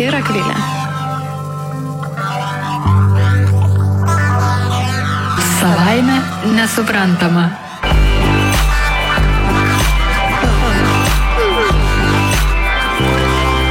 [0.00, 0.54] ir Akvilė.
[5.58, 6.14] Savaime
[6.56, 7.50] nesuprantama.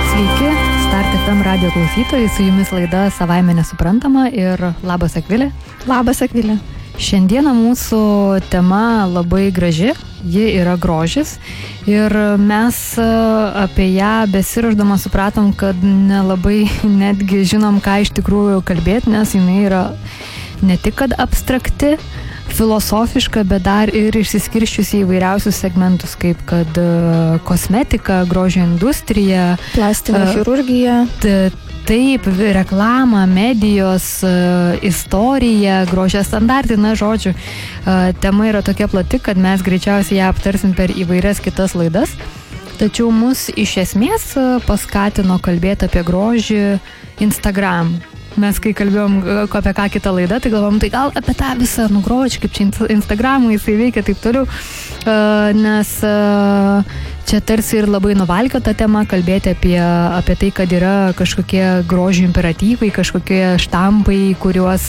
[0.10, 0.52] Sveiki,
[0.86, 5.50] Start FM radio klausytojai, su jumis laida Savaime nesuprantama ir labas Akvilė.
[5.90, 6.60] Labas Akvilė.
[7.00, 8.04] Šiandieną mūsų
[8.52, 11.38] tema labai graži, ji yra grožis
[11.88, 13.06] ir mes e,
[13.64, 16.66] apie ją besiraždama supratom, kad nelabai
[17.04, 19.84] netgi žinom, ką iš tikrųjų kalbėti, nes jinai yra
[20.66, 21.96] ne tik kad abstrakti,
[22.50, 30.24] filosofiška, bet dar ir išsiskirščiusi į įvairiausius segmentus, kaip kad uh, kosmetika, grožio industrija, plastinė
[30.26, 30.96] uh, chirurgija.
[31.88, 39.38] Taip, reklama, medijos, uh, istorija, grožio standartai, na, žodžiu, uh, tema yra tokia plati, kad
[39.38, 42.14] mes greičiausiai ją aptarsim per įvairias kitas laidas.
[42.80, 44.30] Tačiau mus iš esmės
[44.64, 46.62] paskatino kalbėti apie grožį
[47.26, 47.98] Instagram.
[48.40, 52.44] Mes kai kalbėjom apie ką kitą laidą, tai galvom, tai gal apie tą visą nugrožį,
[52.46, 54.46] kaip čia Instagramą jisai veikia taip toliau,
[55.58, 55.92] nes
[57.30, 62.26] čia tarsi ir labai nuvalkio tą temą, kalbėti apie, apie tai, kad yra kažkokie grožio
[62.26, 64.88] imperatyvai, kažkokie štampai, kuriuos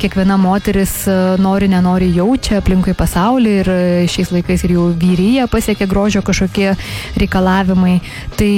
[0.00, 3.70] kiekviena moteris e, nori, nenori jaučia aplinkui pasaulį ir
[4.12, 6.72] šiais laikais ir jau vyryje pasiekia grožio kažkokie
[7.20, 7.98] reikalavimai.
[8.40, 8.52] Tai,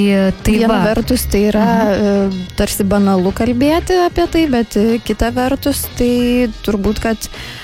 [0.46, 0.80] tai Viena va.
[0.92, 2.40] vertus tai yra mhm.
[2.60, 6.14] tarsi banalu kalbėti apie tai, bet kita vertus tai
[6.62, 7.30] turbūt, kad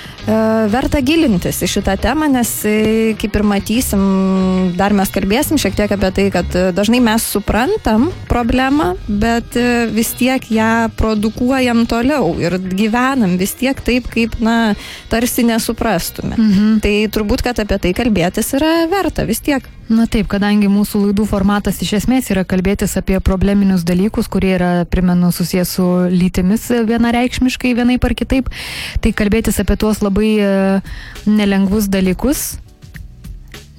[0.71, 2.75] verta gilintis į šitą temą, nes e,
[3.19, 4.03] kaip ir matysim,
[4.77, 9.57] dar mes kalbėsim šiek tiek apie tai, kad e, dažnai mes suprantam problemą, bet
[9.91, 14.73] vis tiek ją produkuojam toliau ir gyvenam vis tiek taip, kaip, na,
[15.11, 16.37] tarsi nesuprastume.
[16.37, 16.79] Mhm.
[16.85, 19.65] Tai turbūt, kad apie tai kalbėtis yra verta vis tiek.
[19.91, 24.69] Na taip, kadangi mūsų laidų formatas iš esmės yra kalbėtis apie probleminius dalykus, kurie yra,
[24.87, 28.47] primenu, susijęs su lytimis vienareikšmiškai vienai par kitaip,
[29.03, 30.81] tai kalbėtis apie tuos labai e,
[31.25, 32.45] nelengvus dalykus,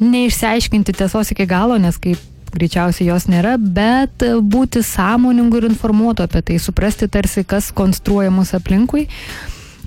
[0.03, 2.21] neišsiaiškinti tiesos iki galo, nes kaip
[2.53, 8.61] greičiausiai jos nėra, bet būti sąmoningu ir informuotu apie tai, suprasti tarsi, kas konstruoja mūsų
[8.61, 9.09] aplinkui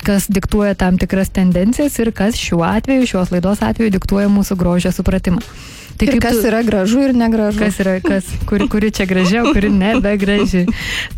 [0.05, 4.91] kas diktuoja tam tikras tendencijas ir kas šiuo atveju, šios laidos atveju diktuoja mūsų grožio
[4.93, 5.41] supratimą.
[5.95, 7.59] Tai ir kas tu, yra gražu ir negražu.
[7.61, 10.65] Kas yra, kas, kuri, kuri čia graži, o kuri nebegraži.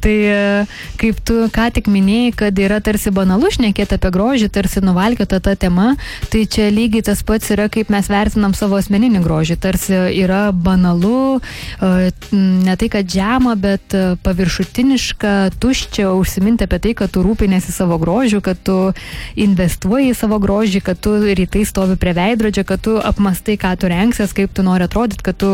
[0.03, 0.65] Tai e,
[1.01, 5.55] kaip tu ką tik minėjai, kad yra tarsi banalu šnekėti apie grožį, tarsi nuvalkiota ta
[5.57, 5.95] tema,
[6.29, 9.57] tai čia lygiai tas pats yra, kaip mes vertinam savo asmeninį grožį.
[9.65, 11.39] Tarsi yra banalu,
[11.81, 17.73] e, ne tai kad žema, bet e, paviršutiniška, tuščia užsiminti apie tai, kad tu rūpinėsi
[17.73, 18.77] savo grožiu, kad tu
[19.33, 23.89] investuoji į savo grožį, kad tu rytai stovi prie veidrodžio, kad tu apmastai, ką tu
[23.89, 25.53] renksies, kaip tu nori atrodyti, kad tu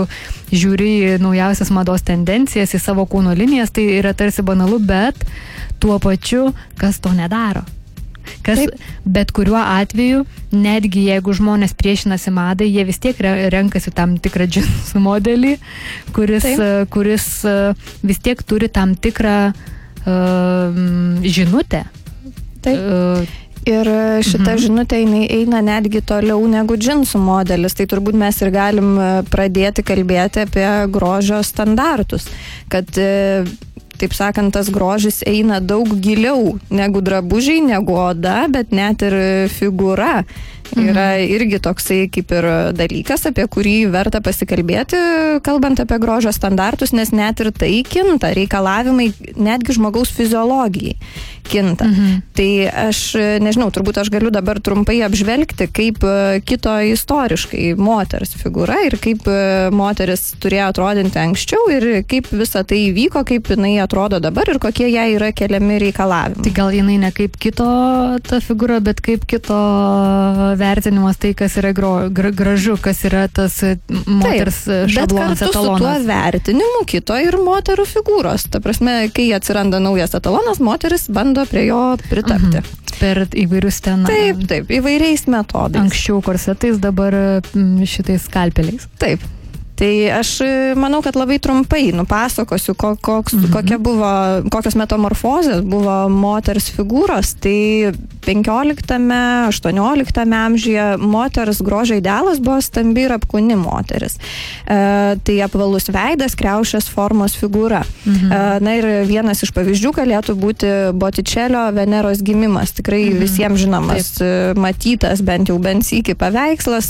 [0.51, 5.23] žiūri naujausias mados tendencijas, į savo kūno linijas, tai yra tarsi banalu, bet
[5.79, 6.49] tuo pačiu,
[6.81, 7.63] kas to nedaro.
[8.43, 8.79] Kas Taip.
[9.03, 10.23] bet kuriuo atveju,
[10.55, 13.19] netgi jeigu žmonės priešinasi madai, jie vis tiek
[13.53, 15.57] renkasi tam tikrą džinsų modelį,
[16.15, 16.91] kuris, Taip.
[16.93, 17.27] kuris
[18.03, 20.81] vis tiek turi tam tikrą uh,
[21.23, 21.85] žinutę.
[22.63, 22.79] Taip.
[22.79, 23.87] Uh, Ir
[24.25, 24.59] šita mhm.
[24.59, 27.75] žinutė jinai eina netgi toliau negu džinsų modelis.
[27.77, 32.27] Tai turbūt mes ir galim e, pradėti kalbėti apie grožio standartus.
[32.71, 33.45] Kad e,
[34.01, 39.15] taip sakant, tas grožis eina daug giliau negu drabužiai, negu oda, bet net ir
[39.53, 40.25] figūra
[40.77, 41.33] yra mhm.
[41.37, 42.47] irgi toksai kaip ir
[42.77, 44.99] dalykas, apie kurį verta pasikalbėti,
[45.45, 50.97] kalbant apie grožio standartus, nes net ir tai kinta, reikalavimai netgi žmogaus fiziologijai
[51.43, 51.85] kinta.
[51.85, 52.21] Mhm.
[52.33, 52.49] Tai
[52.87, 52.99] aš
[53.43, 56.05] nežinau, turbūt aš galiu dabar trumpai apžvelgti, kaip
[56.47, 59.27] kito istoriškai moters figūra ir kaip
[59.75, 64.87] moteris turėjo atrodinti anksčiau ir kaip visa tai vyko, kaip jinai atrodo dabar ir kokie
[64.91, 66.43] jai yra keliami reikalavimai.
[66.47, 67.67] Tai gal jinai ne kaip kito
[68.23, 69.59] ta figūra, bet kaip kito
[70.63, 73.75] vertinimas tai, kas yra gro, gra, gražu, kas yra tas e,
[74.07, 75.81] moters e, šablonas bet etalonas.
[75.81, 78.47] Su tuo vertinimu kito ir moterų figūros.
[78.53, 82.63] Ta prasme, kai atsiranda naujas etalonas, moteris bando prie jo pritapti.
[82.63, 82.79] Mhm.
[82.93, 84.03] Per įvairius ten.
[84.07, 85.81] Taip, taip, įvairiais metodais.
[85.81, 87.15] Anksčiau korsetais, dabar
[87.89, 88.85] šitais skalpeliais.
[89.01, 89.23] Taip.
[89.75, 93.51] Tai aš e, manau, kad labai trumpai nupasakosiu, koks, mhm.
[93.53, 97.33] kokia buvo, kokios metamorfozės buvo moters figūros.
[97.41, 97.93] Tai
[98.23, 104.19] 15-18 amžiuje moters grožio idealas buvo stambi ir apkūni moteris.
[104.19, 104.21] E,
[105.25, 107.81] tai apvalus veidas, kreušės formos figūra.
[108.05, 108.27] Mhm.
[108.29, 108.31] E,
[108.63, 110.67] na ir vienas iš pavyzdžių galėtų būti
[111.01, 112.69] Botičelio Veneros gimimas.
[112.77, 113.17] Tikrai mhm.
[113.25, 114.53] visiems žinomas, Taip.
[114.61, 116.87] matytas bent jau bent iki paveikslas.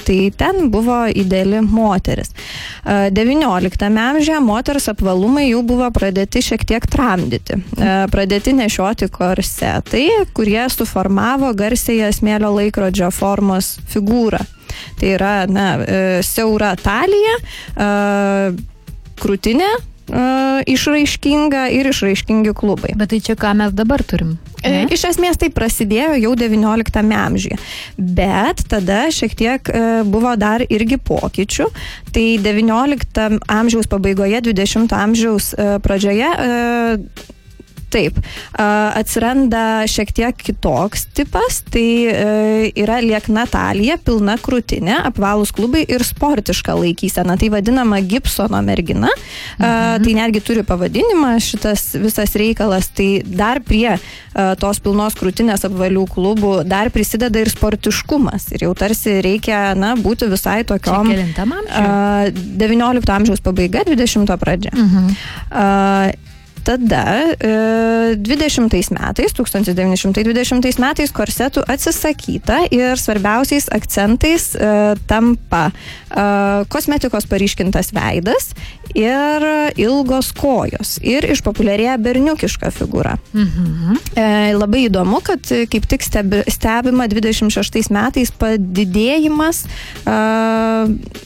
[0.00, 2.29] Tai ten buvo ideali moteris.
[2.84, 7.60] 19 amžiuje moters apvalumai jau buvo pradėti šiek tiek tramdyti.
[8.12, 10.06] Pradėti nešioti korsetai,
[10.36, 14.42] kurie suformavo garsėje smėlio laikrodžio formos figūrą.
[15.00, 17.36] Tai yra na, e, siaura talija,
[19.20, 19.70] krūtinė
[20.66, 22.94] išraiškinga ir išraiškingi klubai.
[22.98, 24.38] Bet tai čia ką mes dabar turim?
[24.62, 24.82] E, ne?
[24.92, 27.56] Iš esmės tai prasidėjo jau XIX amžiuje,
[27.96, 31.70] bet tada šiek tiek e, buvo dar irgi pokyčių.
[32.12, 36.32] Tai XIX amžiaus pabaigoje, XX amžiaus e, pradžioje
[37.90, 38.18] Taip,
[38.54, 46.04] atsiranda šiek tiek kitoks tipas, tai e, yra liekna talija, pilna krūtinė, apvalūs klubai ir
[46.06, 49.10] sportiška laikysena, tai vadinama Gibsono mergina,
[49.58, 50.04] mhm.
[50.04, 53.96] tai netgi turi pavadinimą šitas visas reikalas, tai dar prie
[54.62, 60.30] tos pilnos krūtinės apvalių klubų dar prisideda ir sportiškumas ir jau tarsi reikia, na, būti
[60.30, 61.10] visai tokiom.
[62.30, 64.74] 19 amžiaus pabaiga, 20 pradžia.
[64.76, 66.28] Mhm.
[66.70, 74.68] Tada e, 20 metais, 1920 metais korsetų atsisakyta ir svarbiausiais akcentais e,
[75.10, 75.74] tampa e,
[76.70, 78.52] kosmetikos paryškintas veidas
[78.94, 79.46] ir
[79.82, 83.16] ilgos kojos ir išpopuliarėja berniukiška figūra.
[83.34, 83.98] Mhm.
[84.14, 89.64] E, labai įdomu, kad kaip tik stebi, stebima 26 metais padidėjimas
[90.06, 90.16] e,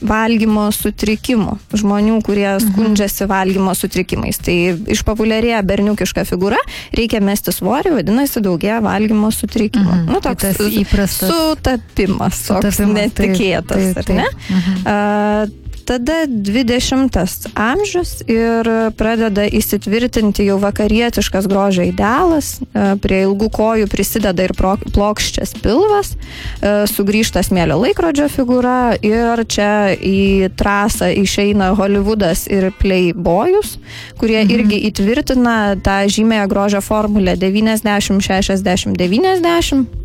[0.00, 2.64] valgymo sutrikimų žmonių, kurie mhm.
[2.64, 4.40] skundžiasi valgymo sutrikimais.
[4.40, 4.56] Tai
[4.96, 6.58] išpopuliarėja populiarėja berniukiška figūra,
[6.94, 9.90] reikia mesti svorį, vadinasi, daugėja valgymo sutrikimų.
[9.90, 10.12] Mhm.
[10.12, 14.10] Nu, toks tai įprastas sutapimas, toks sutapimas, netikėtas, taip, taip, taip.
[14.10, 14.28] ar ne?
[14.54, 14.80] Mhm.
[14.84, 23.88] Uh, tada 20 amžius ir pradeda įsitvirtinti jau vakarietiškas grožio idealas, e, prie ilgų kojų
[23.92, 32.46] prisideda ir plokščias pilvas, e, sugrįžta smėlio laikrodžio figūra ir čia į trasą išeina Hollywoodas
[32.52, 33.76] ir Playboyus,
[34.20, 34.54] kurie mhm.
[34.56, 40.02] irgi įtvirtina tą žymėją grožio formulę 90, 60, 90.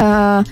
[0.00, 0.44] Uh,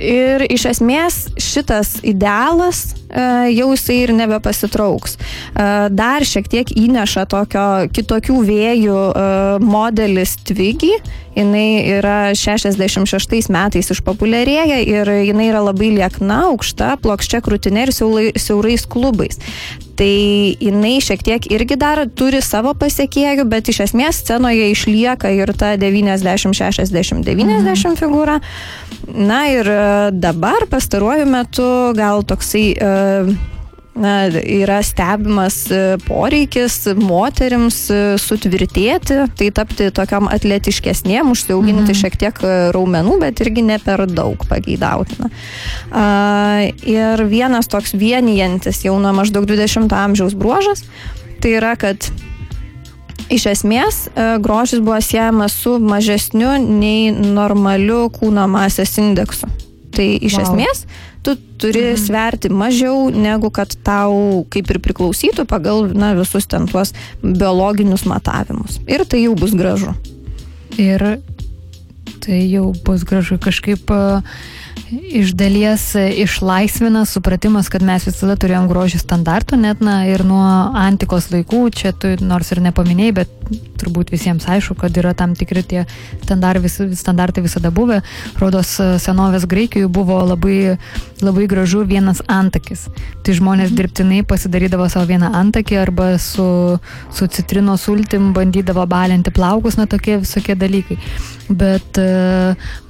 [0.00, 5.16] ir iš esmės šitas idealas E, jau jisai ir nebepasitrauks.
[5.16, 9.28] E, dar šiek tiek įneša tokio kitokių vėjų e,
[9.62, 10.96] modelis Twiggy.
[11.36, 18.86] Jinai yra 66 metais išpopuliarėja ir jinai yra labai liekna, aukšta, plokščia krūtinė ir siaurais
[18.88, 19.40] klubais.
[19.96, 20.08] Tai
[20.60, 25.74] jinai šiek tiek irgi dar turi savo pasiekėjų, bet iš esmės scenoje išlieka ir ta
[25.80, 27.98] 90, 60, 90 mhm.
[28.00, 28.38] figūra.
[29.16, 29.68] Na ir
[30.12, 32.72] dabar pastaruoju metu gal toksai
[33.96, 41.98] na, yra stebimas e, poreikis moteriams e, sutvirtėti, tai tapti tokiam atletiškesniem, užsiauginti mhm.
[42.02, 45.30] šiek tiek e, raumenų, bet irgi ne per daug pageidautina.
[46.86, 50.86] Ir vienas toks vienijantis jau nuo maždaug 20 amžiaus bruožas,
[51.42, 52.10] tai yra, kad
[53.26, 53.96] Iš esmės,
[54.38, 59.48] grožis buvo siejamas su mažesniu nei normaliu kūno masės indeksu.
[59.96, 60.44] Tai iš wow.
[60.44, 60.84] esmės
[61.26, 62.00] tu turi mhm.
[62.00, 68.78] sverti mažiau negu kad tau kaip ir priklausytų pagal na, visus ten tuos biologinius matavimus.
[68.86, 69.96] Ir tai jau bus gražu.
[70.78, 71.02] Ir
[72.22, 73.90] tai jau bus gražu kažkaip.
[73.90, 74.54] Uh
[74.90, 80.44] iš dalies išlaisvina supratimas, kad mes visada turėjom grožį standartų, net na, ir nuo
[80.76, 83.32] antikos laikų, čia tu nors ir nepaminėjai, bet
[83.80, 85.84] turbūt visiems aišku, kad yra tam tikri tie
[86.24, 88.00] standartai, vis, standartai visada buvę.
[88.40, 90.76] Rodos senovės Graikijoje buvo labai,
[91.22, 92.86] labai gražu vienas antakis.
[93.22, 93.78] Tai žmonės mhm.
[93.80, 96.48] dirbtinai pasidarydavo savo vieną antakį arba su,
[97.14, 100.98] su citrino sultim bandydavo balinti plaukus, na tokie visokie dalykai.
[101.46, 101.98] Bet,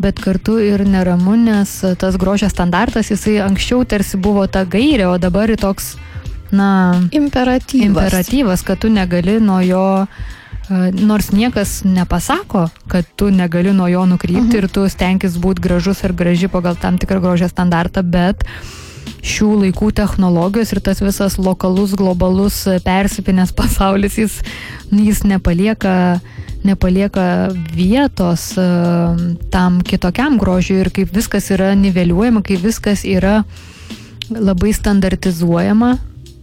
[0.01, 5.19] bet kartu ir neramu, nes tas grožio standartas, jisai anksčiau tarsi buvo ta gairė, o
[5.19, 5.95] dabar ir toks,
[6.51, 7.87] na, imperatyvas.
[7.87, 14.07] imperatyvas, kad tu negali nuo jo e, nors niekas nepasako, kad tu negali nuo jo
[14.07, 14.53] nukrypti uh mhm.
[14.53, 14.65] -huh.
[14.65, 18.45] ir tu stenkis būti gražus ir graži pagal tam tikrą grožio standartą, bet
[19.27, 24.41] šių laikų technologijos ir tas visas lokalus, globalus persipinės pasaulis, jis,
[24.93, 25.97] jis nepalieka
[26.67, 29.15] nepalieka vietos uh,
[29.55, 33.45] tam kitokiam grožiui ir kaip viskas yra niveliuojama, kaip viskas yra
[34.31, 35.93] labai standartizuojama,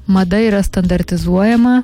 [0.07, 1.81] mada yra standartizuojama,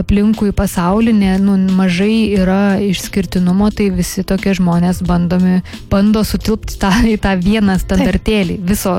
[0.00, 5.60] aplinkui pasaulinė, nu, mažai yra išskirtinumo, tai visi tokie žmonės bandomi,
[5.90, 8.96] bando sutilpti tą, į tą vieną standartėlį viso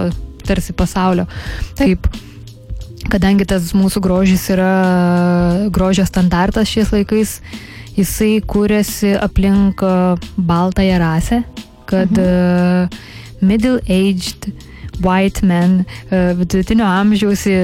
[0.52, 1.28] tarsi pasaulio.
[1.80, 2.08] Taip.
[3.12, 4.72] Kadangi tas mūsų grožis yra
[5.74, 7.40] grožio standartas šiais laikais,
[7.98, 9.82] jisai kūrėsi aplink
[10.38, 11.42] baltąją rasę,
[11.90, 12.92] kad mhm.
[12.92, 14.52] uh, middle-aged
[15.04, 17.58] white men, e, vidutinio amžiaus e,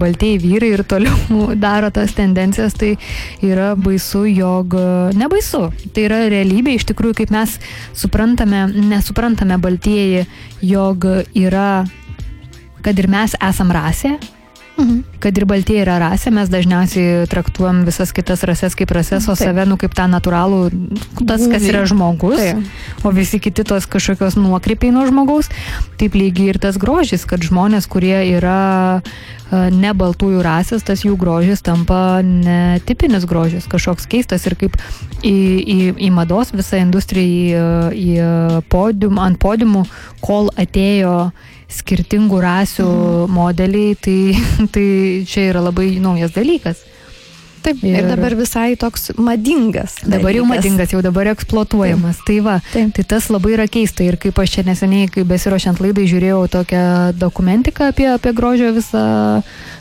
[0.00, 2.94] baltieji vyrai ir toliau daro tas tendencijas, tai
[3.44, 4.78] yra baisu, jog
[5.18, 5.68] nebaisu.
[5.94, 7.58] Tai yra realybė iš tikrųjų, kaip mes
[7.96, 10.26] suprantame, nesuprantame baltieji,
[10.64, 11.06] jog
[11.38, 11.84] yra,
[12.82, 14.16] kad ir mes esam rasė,
[14.78, 14.98] Mhm.
[15.18, 19.64] Kad ir baltieji yra rasė, mes dažniausiai traktuojam visas kitas rasės kaip rasės, o save,
[19.66, 20.60] nu, kaip tą natūralų,
[21.26, 23.02] tas, kas yra žmogus, Taip.
[23.02, 25.50] o visi kiti tos kažkokios nuokrypiai nuo žmogaus.
[25.98, 29.02] Taip lygiai ir tas grožis, kad žmonės, kurie yra
[29.50, 34.78] ne baltųjų rasės, tas jų grožis tampa netipinis grožis, kažkoks keistas ir kaip
[35.24, 39.86] į, į, į mados visą industriją, į, į podium, ant podiumų,
[40.22, 41.32] kol atėjo
[41.68, 43.32] skirtingų rasių mhm.
[43.36, 44.20] modeliai, tai,
[44.74, 44.86] tai
[45.28, 46.84] čia yra labai naujas dalykas.
[47.58, 49.98] Taip, ir, ir dabar visai toks madingas.
[50.04, 50.36] Dabar dalykas.
[50.38, 52.20] jau madingas, jau dabar eksploatuojamas.
[52.22, 52.26] Taip.
[52.28, 52.92] Tai va, Taip.
[52.96, 54.06] tai tas labai yra keista.
[54.06, 56.84] Ir kaip aš čia neseniai, kai besirošiant laidai, žiūrėjau tokią
[57.18, 59.04] dokumentiką apie, apie grožio visą,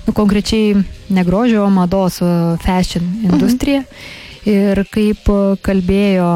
[0.08, 0.74] nu konkrečiai
[1.14, 2.20] ne grožio, mados,
[2.66, 3.86] fashion industriją.
[3.86, 4.24] Mhm.
[4.48, 5.28] Ir kaip
[5.62, 6.32] kalbėjo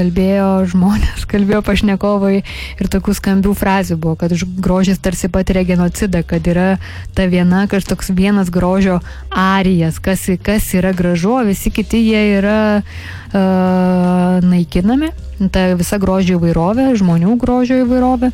[0.00, 6.46] kalbėjo žmonės, kalbėjo pašnekovai ir tokių skambių frazių buvo, kad grožis tarsi patiria genocidą, kad
[6.48, 6.74] yra
[7.16, 14.40] ta viena, kažkoks vienas grožio arijas, kas, kas yra gražu, visi kiti jie yra uh,
[14.44, 15.12] naikinami.
[15.40, 18.28] Ta visa grožio įvairovė, žmonių grožio įvairovė.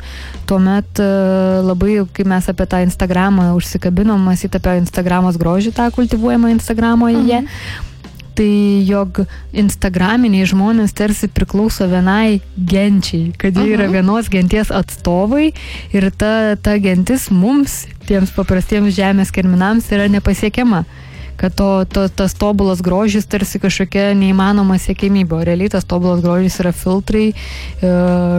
[0.49, 0.99] Tuomet
[1.63, 7.85] labai, kai mes apie tą Instagramą užsikabinom, mąsyti apie Instagramos grožį, tą kultivuojamą Instagramoje, mhm
[8.37, 9.23] tai jog
[9.57, 15.49] instagraminiai žmonės tarsi priklauso vienai genčiai, kad jie yra vienos genties atstovai
[15.95, 20.85] ir ta, ta gentis mums, tiems paprastiems žemės kerminams, yra nepasiekiama
[21.37, 26.57] kad to, to, tas tobulas grožis tarsi kažkokia neįmanoma siekimybė, o realiai tas tobulas grožis
[26.63, 27.91] yra filtrai, e,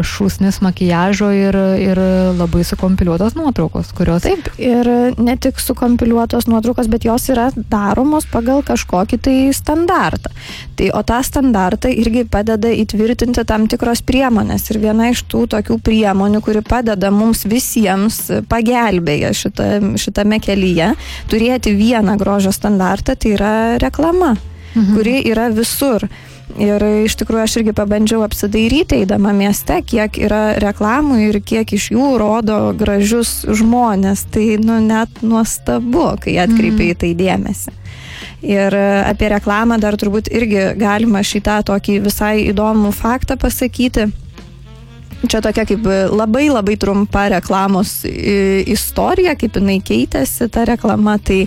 [0.02, 2.00] šūsnis makijažo ir, ir
[2.38, 4.26] labai sukompiliuotos nuotraukos, kurios.
[4.26, 10.35] Taip, ir ne tik sukompiliuotos nuotraukos, bet jos yra daromos pagal kažkokį tai standartą.
[10.78, 14.67] Tai, o tą standartą irgi padeda įtvirtinti tam tikros priemonės.
[14.73, 20.93] Ir viena iš tų tokių priemonių, kuri padeda mums visiems pagelbėja šita, šitame kelyje,
[21.31, 24.37] turėti vieną grožio standartą standartą, tai yra reklama,
[24.75, 24.97] mhm.
[24.97, 26.09] kuri yra visur.
[26.59, 31.90] Ir iš tikrųjų aš irgi pabandžiau apsidairyti, eidama mieste, kiek yra reklamų ir kiek iš
[31.92, 34.25] jų rodo gražius žmonės.
[34.33, 36.99] Tai nu, net nuostabu, kai atkreipiai mm.
[36.99, 37.75] tai dėmesį.
[38.49, 44.09] Ir apie reklamą dar turbūt irgi galima šitą tokį visai įdomų faktą pasakyti
[45.26, 51.16] Čia tokia kaip labai labai trumpa reklamos istorija, kaip jinai keitėsi ta reklama.
[51.18, 51.40] Tai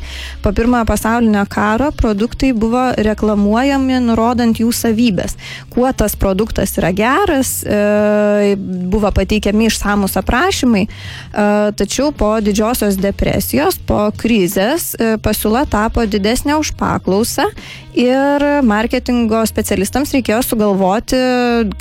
[0.44, 5.38] po pirmojo pasaulinio karo produktai buvo reklamuojami nurodant jų savybės.
[5.72, 8.56] Kuo tas produktas yra geras, e,
[8.92, 11.48] buvo pateikiami išsamus aprašymai, e,
[11.80, 17.48] tačiau po didžiosios depresijos, po krizės e, pasiūla tapo didesnė už paklausą
[17.96, 21.20] ir marketingo specialistams reikėjo sugalvoti,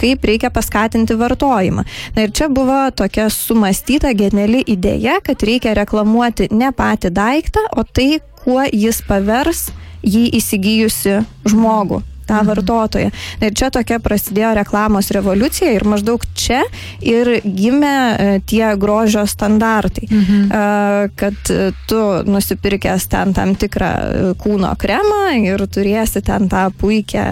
[0.01, 1.80] kaip reikia paskatinti vartojimą.
[2.17, 7.85] Na ir čia buvo tokia sumastyta geniali idėja, kad reikia reklamuoti ne patį daiktą, o
[7.85, 9.69] tai, kuo jis pavers
[10.07, 11.21] jį įsigijusi
[11.51, 12.51] žmogų tą mhm.
[12.53, 13.11] vartotoją.
[13.43, 16.63] Ir čia tokia prasidėjo reklamos revoliucija ir maždaug čia
[17.05, 20.39] ir gimė e, tie grožio standartai, mhm.
[20.51, 21.53] E, kad
[21.91, 27.25] tu nusipirkęs ten tam tikrą e, kūno kremą ir turėsi ten tą puikią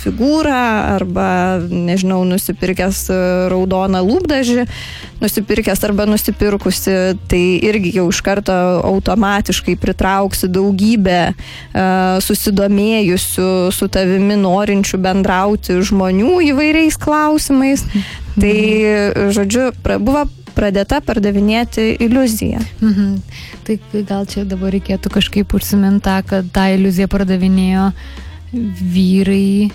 [0.00, 0.62] figūrą
[0.96, 1.28] arba,
[1.70, 3.06] nežinau, nusipirkęs
[3.52, 4.66] raudoną lūpdažį,
[5.22, 6.96] nusipirkęs arba nusipirkusi,
[7.30, 8.54] tai irgi jau iš karto
[8.86, 11.20] automatiškai pritrauksi daugybę
[12.26, 17.84] susidomėjusių su tavimi norinčių bendrauti žmonių įvairiais klausimais.
[18.36, 18.56] Tai,
[19.34, 20.26] žodžiu, buvo
[20.56, 22.60] pradėta pardavinėti iliuziją.
[22.80, 23.16] Mhm.
[23.66, 27.90] Tai gal čia dabar reikėtų kažkaip užsiminti, kad tą iliuziją pardavinėjo
[28.52, 29.68] vyrai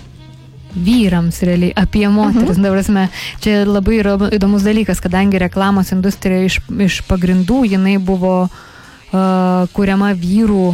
[0.72, 2.56] vyrams realiai, apie moteris.
[2.56, 2.72] Mhm.
[2.72, 3.06] Prasme,
[3.44, 10.14] čia labai yra įdomus dalykas, kadangi reklamos industrija iš, iš pagrindų jinai buvo uh, kuriama
[10.16, 10.72] vyrų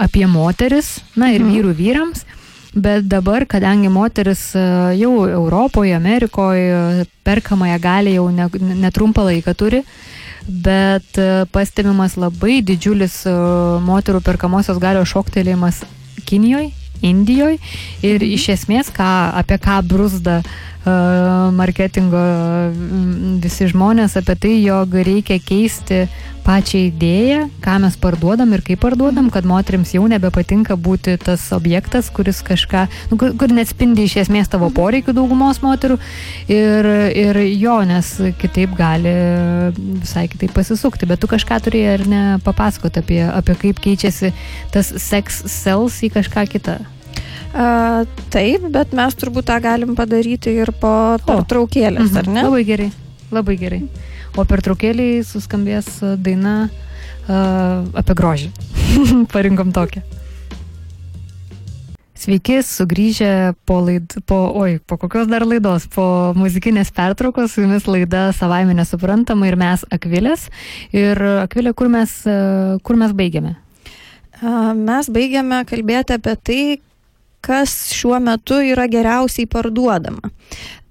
[0.00, 1.52] apie moteris, na ir mhm.
[1.54, 2.24] vyrų vyrams.
[2.74, 4.60] Bet dabar, kadangi moteris e,
[4.94, 8.46] jau Europoje, Amerikoje perkamąją gali jau ne,
[8.78, 9.82] netrumpą laiką turi,
[10.46, 13.34] bet e, pastebimas labai didžiulis e,
[13.82, 15.82] moterų perkamosios galios šoktelėjimas
[16.30, 16.70] Kinijoje,
[17.02, 17.58] Indijoje
[18.06, 19.10] ir iš esmės, ką,
[19.40, 20.42] apie ką brusda
[21.56, 22.20] marketingo
[23.42, 26.06] visi žmonės, apie tai, jog reikia keisti
[26.50, 32.10] pačią idėją, ką mes parduodam ir kaip parduodam, kad moteriams jau nebepatinka būti tas objektas,
[32.14, 36.00] kuris kažką, nu, kur, kur neatspindi iš esmės tavo poreikių daugumos moterų
[36.50, 36.90] ir,
[37.22, 39.14] ir jo, nes kitaip gali
[40.02, 44.32] visai kitaip pasisukti, bet tu kažką turėjai ar ne papasakoti apie, apie kaip keičiasi
[44.74, 46.80] tas sex cells į kažką kitą.
[47.50, 48.04] A,
[48.34, 50.94] taip, bet mes turbūt tą galim padaryti ir po
[51.26, 52.22] pertraukėlės, mhm.
[52.22, 52.46] ar ne?
[52.50, 52.94] Labai gerai,
[53.34, 53.84] labai gerai.
[54.38, 58.50] O pertraukėliai suskambės daina uh, apie grožį.
[59.34, 60.04] Parinkom tokią.
[62.20, 66.04] Sveiki, sugrįžę po, laid, po, oi, po kokios dar laidos, po
[66.36, 70.50] muzikinės pertraukos, su jumis laida savaime nesuprantama ir mes Akvilės.
[70.92, 72.12] Ir Akvilė, kur mes,
[72.84, 73.54] kur mes baigiame?
[74.76, 76.60] Mes baigiame kalbėti apie tai,
[77.40, 80.28] kas šiuo metu yra geriausiai parduodama.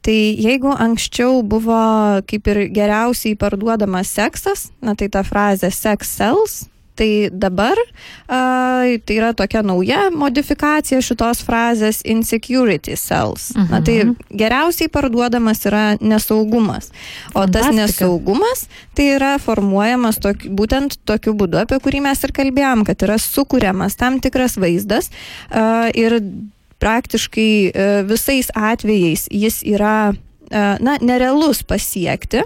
[0.10, 1.78] Tai jeigu anksčiau buvo
[2.26, 6.64] kaip ir geriausiai parduodamas seksas, na tai ta frazė sex sells,
[7.00, 7.78] Tai dabar
[8.28, 8.40] a,
[9.06, 13.54] tai yra tokia nauja modifikacija šitos frazės insecurity cells.
[13.56, 13.70] Mhm.
[13.72, 14.18] Na tai mhm.
[14.42, 16.92] geriausiai parduodamas yra nesaugumas.
[17.32, 17.70] O Fantastika.
[17.70, 18.68] tas nesaugumas
[19.00, 23.96] tai yra formuojamas tok, būtent tokiu būdu, apie kurį mes ir kalbėjom, kad yra sukūriamas
[23.96, 25.08] tam tikras vaizdas
[25.48, 26.20] a, ir
[26.80, 30.12] praktiškai a, visais atvejais jis yra
[30.50, 32.42] E, na, nerealus pasiekti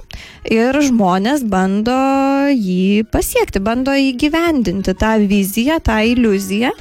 [0.52, 1.96] ir žmonės bando
[2.52, 6.74] jį pasiekti, bando įgyvendinti tą viziją, tą iliuziją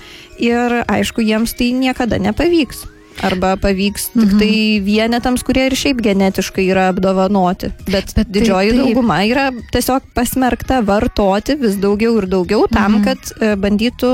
[0.43, 2.89] ir aišku, jiems tai niekada nepavyks.
[3.23, 4.25] Arba pavyks mhm.
[4.25, 7.71] tik tai vienetams, kurie ir šiaip genetiškai yra apdovanoti.
[7.87, 8.89] Bet, Bet didžioji taip, taip.
[8.89, 13.07] dauguma yra tiesiog pasmerkta vartoti vis daugiau ir daugiau tam, mhm.
[13.07, 14.13] kad e, bandytų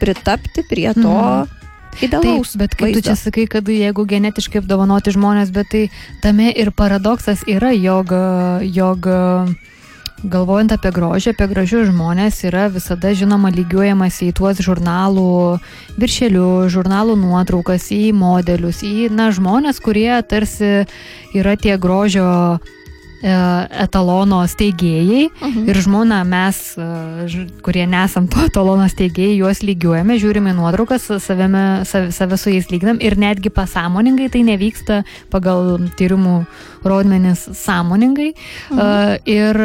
[0.00, 1.57] pritapti prie to, mhm
[2.02, 2.52] idealaus.
[2.52, 3.00] Taip, bet kaip vaizdo.
[3.00, 5.86] tu čia sakai, kad jeigu genetiškai apdovanoti žmonės, bet tai
[6.22, 8.14] tame ir paradoksas yra, jog,
[8.64, 9.10] jog
[10.26, 15.58] galvojant apie grožį, apie gražius žmonės, yra visada žinoma lygiuojamas į tuos žurnalų
[16.00, 20.88] viršelius, žurnalų nuotraukas, į modelius, į na, žmonės, kurie tarsi
[21.36, 22.58] yra tie grožio
[23.22, 25.64] etalono steigėjai mhm.
[25.70, 32.12] ir žmona mes, e, kurie nesam to etalono steigėjai, juos lygiuojame, žiūrime nuotraukas, savame, save,
[32.14, 35.02] save su jais lyginam ir netgi pasąmoningai tai nevyksta
[35.32, 36.44] pagal tyrimų
[36.86, 38.32] rodmenis sąmoningai.
[38.34, 38.78] -huh.
[38.78, 39.56] uh, ir,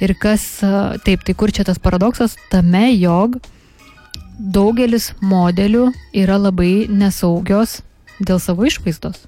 [0.00, 0.60] ir kas,
[1.04, 2.36] taip, tai kur čia tas paradoksas?
[2.50, 3.38] Tame, jog
[4.40, 7.82] daugelis modelių yra labai nesaugios
[8.20, 9.26] dėl savo išvaizdos.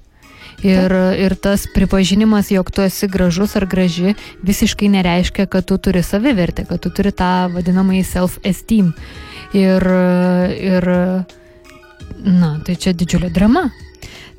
[0.63, 4.13] Ir, ir tas pripažinimas, jog tu esi gražus ar graži,
[4.45, 8.93] visiškai nereiškia, kad tu turi savivertę, kad tu turi tą vadinamąjį self-esteem.
[9.57, 9.87] Ir,
[10.55, 10.87] ir,
[12.23, 13.67] na, tai čia didžiulė drama.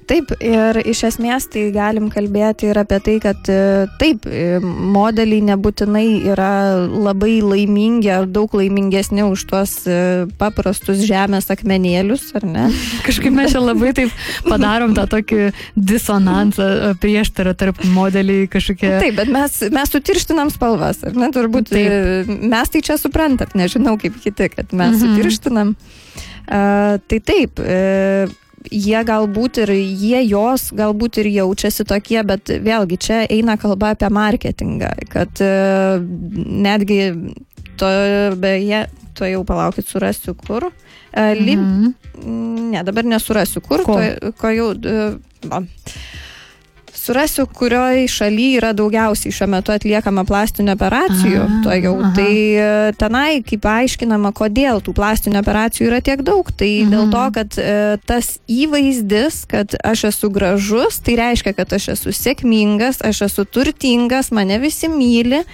[0.04, 5.40] Taip, ir iš esmės tai galim kalbėti ir apie tai, kad e, taip, e, modeliai
[5.48, 6.50] nebūtinai yra
[6.90, 12.66] labai laimingi ar daug laimingesni už tuos e, paprastus žemės akmenėlius, ar ne?
[13.06, 14.12] Kažkaip mes čia labai taip
[14.44, 16.68] padarom tą tokį disonansą,
[17.00, 18.92] prieštarą tarp modeliai kažkokie.
[19.00, 21.32] Taip, bet mes, mes sutirštinam spalvas, ar ne?
[21.34, 22.30] Turbūt taip.
[22.44, 25.04] mes tai čia suprantam, nežinau kaip kiti, kad mes mhm.
[25.04, 25.76] sutirštinam.
[26.44, 28.28] Uh, tai taip, uh,
[28.70, 34.10] jie galbūt ir jie jos galbūt ir jaučiasi tokie, bet vėlgi čia eina kalba apie
[34.12, 35.50] marketingą, kad e,
[36.66, 37.00] netgi
[37.80, 37.90] to
[38.40, 38.86] beje,
[39.18, 40.70] to jau palaukit, surasiu kur.
[41.12, 41.60] E, Lib...
[41.60, 41.94] Mhm.
[42.70, 44.68] Ne, dabar nesurasiu kur, ko, to, ko jau.
[45.50, 45.58] Va.
[47.04, 51.42] Surasiu, kurioje šalyje yra daugiausiai šiuo metu atliekama plastinių operacijų.
[51.42, 51.92] Aha, to jau.
[52.00, 52.12] Aha.
[52.16, 56.48] Tai e, tenai, kaip aiškinama, kodėl tų plastinių operacijų yra tiek daug.
[56.48, 56.94] Tai mhm.
[56.94, 57.76] dėl to, kad e,
[58.08, 64.32] tas įvaizdis, kad aš esu gražus, tai reiškia, kad aš esu sėkmingas, aš esu turtingas,
[64.32, 65.44] mane visi myli.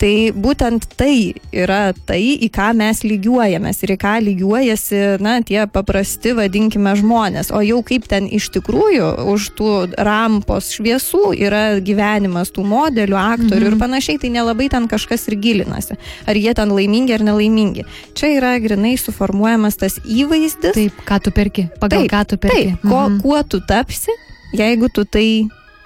[0.00, 5.66] Tai būtent tai yra tai, į ką mes lygiuojamės ir į ką lygiuojasi, na, tie
[5.68, 7.50] paprasti, vadinkime, žmonės.
[7.52, 13.66] O jau kaip ten iš tikrųjų už tų rampos šviesų yra gyvenimas tų modelių, aktorių
[13.66, 13.74] mhm.
[13.74, 15.98] ir panašiai, tai nelabai ten kažkas ir gilinasi.
[16.24, 17.84] Ar jie ten laimingi ar nelaimingi.
[18.16, 20.78] Čia yra grinai suformuojamas tas įvaizdis.
[20.78, 22.72] Taip, ką tu perki, pagal taip, ką tu perki.
[22.72, 23.20] Taip, ko, mhm.
[23.20, 24.16] kuo tu tapsi,
[24.56, 25.28] jeigu tu tai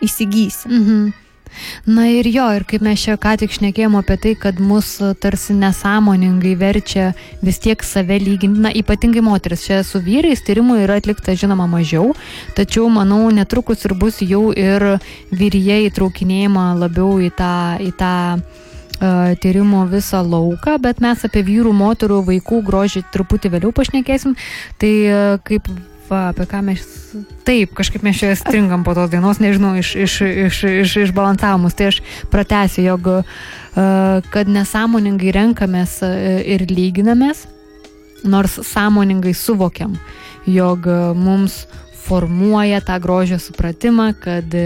[0.07, 0.71] įsigysi.
[0.71, 1.13] Mhm.
[1.87, 5.57] Na ir jo, ir kaip mes čia ką tik šnekėjom apie tai, kad mus tarsi
[5.59, 7.13] nesąmoningai verčia
[7.45, 12.13] vis tiek save lyginti, na ypatingai moteris, čia su vyrais tyrimų yra atlikta žinoma mažiau,
[12.57, 14.99] tačiau manau netrukus ir bus jau ir
[15.33, 18.15] vyryje įtraukinėjama labiau į tą, į tą
[19.43, 24.37] tyrimo visą lauką, bet mes apie vyrų, moterų, vaikų grožį truputį vėliau pašnekėsim.
[24.79, 24.93] Tai
[25.45, 25.69] kaip
[26.09, 26.85] Va, apie ką mes.
[27.47, 31.77] Taip, kažkaip mes čia stringam po tos dainos, nežinau, iš, iš, iš, iš, išbalansavimus.
[31.79, 32.01] Tai aš
[32.33, 33.23] pratęsiu, jog uh,
[34.35, 36.01] kad nesąmoningai renkamės
[36.45, 37.47] ir lyginamės,
[38.25, 39.97] nors sąmoningai suvokiam,
[40.47, 40.87] jog
[41.17, 41.65] mums
[42.05, 44.65] formuoja tą grožio supratimą, kad e,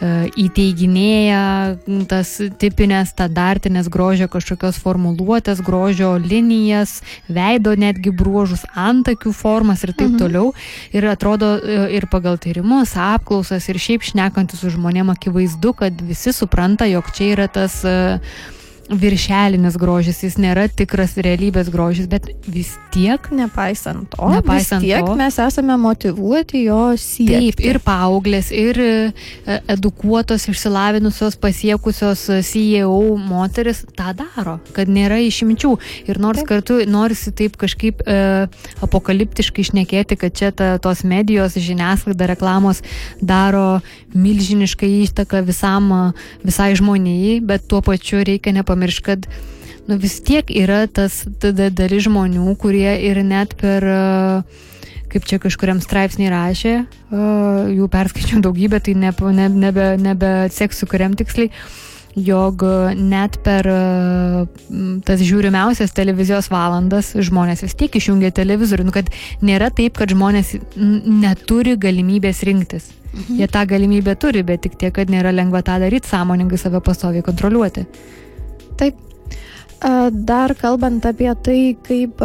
[0.00, 0.12] e,
[0.44, 1.42] įteiginėja
[2.08, 10.14] tas tipinės, standartinės grožio kažkokios formuluotės, grožio linijas, veido netgi bruožus, antakių formas ir taip
[10.14, 10.22] mhm.
[10.22, 10.50] toliau.
[10.96, 16.32] Ir atrodo e, ir pagal tyrimus, apklausas ir šiaip šnekantis su žmonėm akivaizdu, kad visi
[16.32, 18.20] supranta, jog čia yra tas uh,
[18.90, 23.20] viršelinis grožis, jis nėra tikras realybės grožis, bet vis tiek.
[23.32, 27.54] Nepaisant to, nepaisant tiek to, mes esame motivuoti jo siekti.
[27.54, 28.92] Taip, ir paauglės, ir e,
[29.72, 35.72] edukuotos, išsilavinusios, pasiekusios CEO moteris tą daro, kad nėra išimčių.
[36.10, 36.50] Ir nors taip.
[36.52, 38.20] kartu norisi taip kažkaip e,
[38.84, 42.84] apokaliptiškai išnekėti, kad čia ta, tos medijos, žiniasklaida, reklamos
[43.22, 43.80] daro
[44.14, 45.90] milžinišką įtaką visam,
[46.44, 49.26] visai žmonijai, bet tuo pačiu reikia nepamiršti nepamiršk, kad
[49.86, 53.84] nu, vis tiek yra tas tada dalis žmonių, kurie ir net per,
[55.12, 56.76] kaip čia kažkuriam straipsnį rašė,
[57.74, 61.50] jų perskaičiau daugybę, tai nebe, nebe, nebe seksiu kuriam tiksliai
[62.14, 62.62] jog
[62.94, 63.66] net per
[65.02, 69.10] tas žiūrimiausias televizijos valandas žmonės vis tiek išjungia televizorių, nu, kad
[69.42, 72.92] nėra taip, kad žmonės neturi galimybės rinktis.
[73.14, 73.40] Mhm.
[73.40, 77.26] Jie tą galimybę turi, bet tik tiek, kad nėra lengva tą daryti, sąmoningai save pastoviai
[77.26, 77.84] kontroliuoti.
[78.80, 79.00] Taip.
[80.14, 82.22] Dar kalbant apie tai, kaip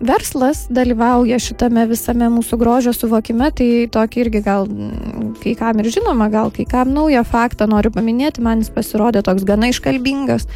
[0.00, 4.64] verslas dalyvauja šitame visame mūsų grožio suvokime, tai tokį irgi gal
[5.42, 9.44] kai kam ir žinoma, gal kai kam naują faktą noriu paminėti, man jis pasirodė toks
[9.44, 10.48] gana iškalbingas.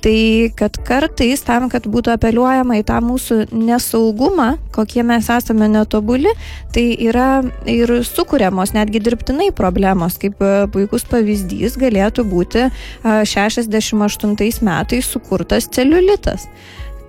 [0.00, 6.32] Tai kad kartais tam, kad būtų apeliuojama į tą mūsų nesaugumą, kokie mes esame netobuli,
[6.74, 12.68] tai yra ir sukūriamos netgi dirbtinai problemos, kaip e, puikus pavyzdys galėtų būti
[13.04, 16.48] 68 metais sukurtas celiulitas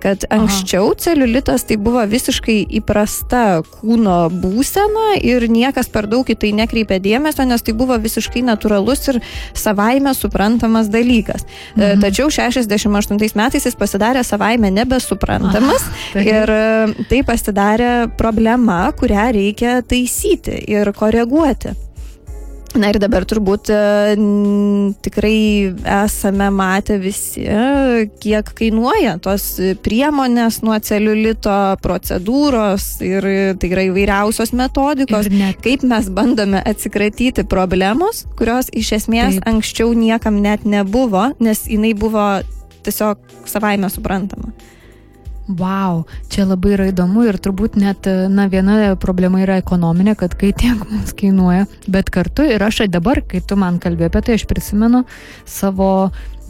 [0.02, 0.98] kad anksčiau Aha.
[1.04, 7.46] celiulitas tai buvo visiškai įprasta kūno būsena ir niekas per daug į tai nekreipė dėmesio,
[7.48, 9.20] nes tai buvo visiškai natūralus ir
[9.54, 11.46] savaime suprantamas dalykas.
[11.76, 12.02] E, mhm.
[12.02, 19.78] Tačiau 68 metais jis pasidarė savaime nebesuprantamas Aha, ir e, tai pasidarė problema, kurią reikia
[19.86, 21.76] taisyti ir koreguoti.
[22.72, 23.78] Na ir dabar turbūt e,
[25.04, 25.36] tikrai
[26.04, 27.44] esame matę visi,
[28.22, 29.44] kiek kainuoja tos
[29.84, 33.28] priemonės nuo celiulito procedūros ir
[33.60, 35.60] tai yra įvairiausios metodikos, net...
[35.64, 39.48] kaip mes bandome atsikratyti problemos, kurios iš esmės Taip.
[39.52, 42.24] anksčiau niekam net nebuvo, nes jinai buvo
[42.86, 43.20] tiesiog
[43.52, 44.54] savaime suprantama.
[45.58, 50.52] Wow, čia labai yra įdomu ir turbūt net, na, viena problema yra ekonominė, kad kai
[50.56, 54.46] tiek mums kainuoja, bet kartu ir aš dabar, kai tu man kalbėjai apie tai, aš
[54.50, 55.04] prisimenu
[55.48, 55.90] savo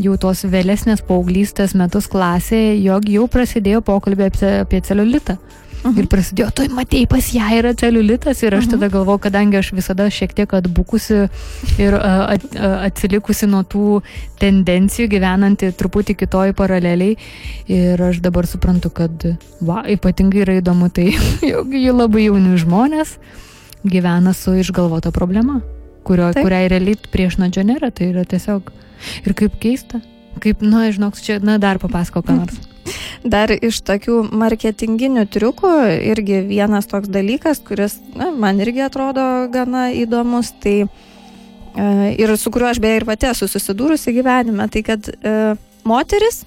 [0.03, 5.37] jau tos vėlesnės paauglystės metus klasėje, jog jau prasidėjo pokalbė apie, celiulitą.
[5.37, 5.99] Uh mhm.
[6.03, 8.73] Ir prasidėjo, tu matėjai, pas ją yra celiulitas ir aš mhm.
[8.75, 11.27] tada galvoju, kadangi aš visada šiek tiek atbukusi
[11.83, 12.47] ir at,
[12.88, 14.01] atsilikusi nuo tų
[14.42, 17.16] tendencijų, gyvenanti truputį kitoj paraleliai.
[17.73, 19.27] Ir aš dabar suprantu, kad,
[19.61, 21.11] va, ypatingai yra įdomu tai,
[21.53, 23.16] jog jų labai jauni žmonės
[23.83, 25.61] gyvena su išgalvota problema,
[26.07, 26.47] kurio, Taip.
[26.47, 27.90] kuriai realiai priešnuodžio nėra.
[27.95, 28.71] Tai yra tiesiog
[29.27, 30.03] ir kaip keista.
[30.42, 32.61] Kaip, na, nu, žinok, čia, na, dar papasako ką nors.
[33.25, 35.73] Dar iš tokių marketinginių triukų
[36.13, 40.87] irgi vienas toks dalykas, kuris na, man irgi atrodo gana įdomus, tai e,
[42.19, 45.37] ir su kuriuo aš beje ir pati esu susidūrusi gyvenime, tai kad e,
[45.89, 46.43] moteris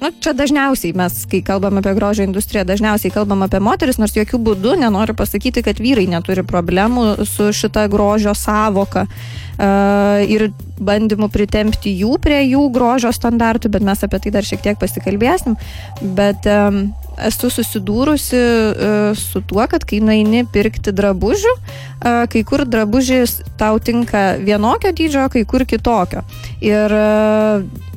[0.00, 4.40] nu, čia dažniausiai mes, kai kalbam apie grožio industriją, dažniausiai kalbam apie moteris, nors jokių
[4.46, 11.92] būdų nenoriu pasakyti, kad vyrai neturi problemų su šita grožio savoka uh, ir bandymų pritempti
[12.00, 15.58] jų prie jų grožio standartų, bet mes apie tai dar šiek tiek pasikalbėsim.
[16.16, 16.80] Bet um,
[17.20, 23.76] esu susidūrusi uh, su tuo, kad kai nueini pirkti drabužių, uh, kai kur drabužis tau
[23.84, 26.24] tinka vienokio dydžio, kai kur kitokio.
[26.64, 27.88] Ir uh,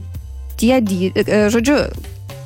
[0.59, 1.13] tie, dy...
[1.15, 1.79] E, žodžiu,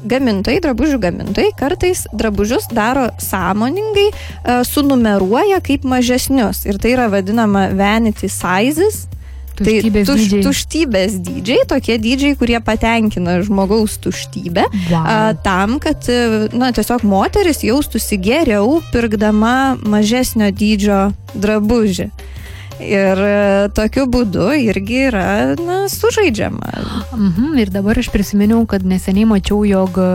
[0.08, 6.66] gamintojai, drabužių gamintojai kartais drabužius daro sąmoningai, e, sunumeruoja kaip mažesnius.
[6.70, 9.08] Ir tai yra vadinama vanity sizes.
[9.58, 10.42] Tuštybės tai tuš, dydžiai.
[10.46, 15.00] tuštybės dydžiai, tokie dydžiai, kurie patenkina žmogaus tuštybę, wow.
[15.02, 22.12] a, tam, kad e, na, tiesiog moteris jaustųsi geriau pirkdama mažesnio dydžio drabužį.
[22.84, 26.72] Ir e, tokiu būdu irgi yra na, sužaidžiama.
[27.16, 30.08] Mhm, ir dabar aš prisiminiau, kad neseniai mačiau, jog e,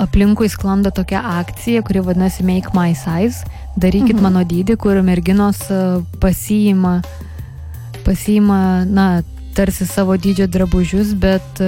[0.00, 3.44] aplinkui sklando tokia akcija, kuri vadinasi Make My Size,
[3.76, 4.24] darykit mhm.
[4.24, 5.82] mano dydį, kur merginos e,
[6.22, 6.98] pasiima,
[8.06, 9.22] pasiima, na,
[9.56, 11.64] tarsi savo dydžio drabužius, bet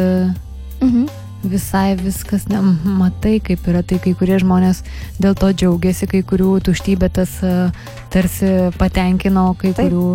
[0.81, 4.83] mhm visai viskas, ne, matai, kaip yra, tai kai kurie žmonės
[5.23, 7.55] dėl to džiaugiasi, kai kurių tuštybė tas e,
[8.13, 9.87] tarsi patenkino, kai Taip.
[9.87, 10.09] kurių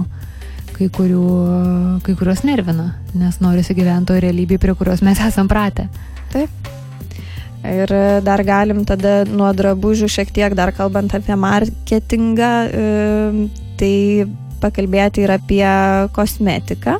[0.74, 1.24] kai, kurių,
[2.04, 5.88] kai kurios nervina, nes norisi gyventojo realybėje, prie kurios mes esam pratę.
[6.34, 6.72] Taip.
[7.64, 7.94] Ir
[8.26, 13.46] dar galim tada nuo drabužių šiek tiek, dar kalbant apie marketingą, e,
[13.80, 13.94] tai
[14.64, 15.64] pakalbėti ir apie
[16.16, 16.98] kosmetiką,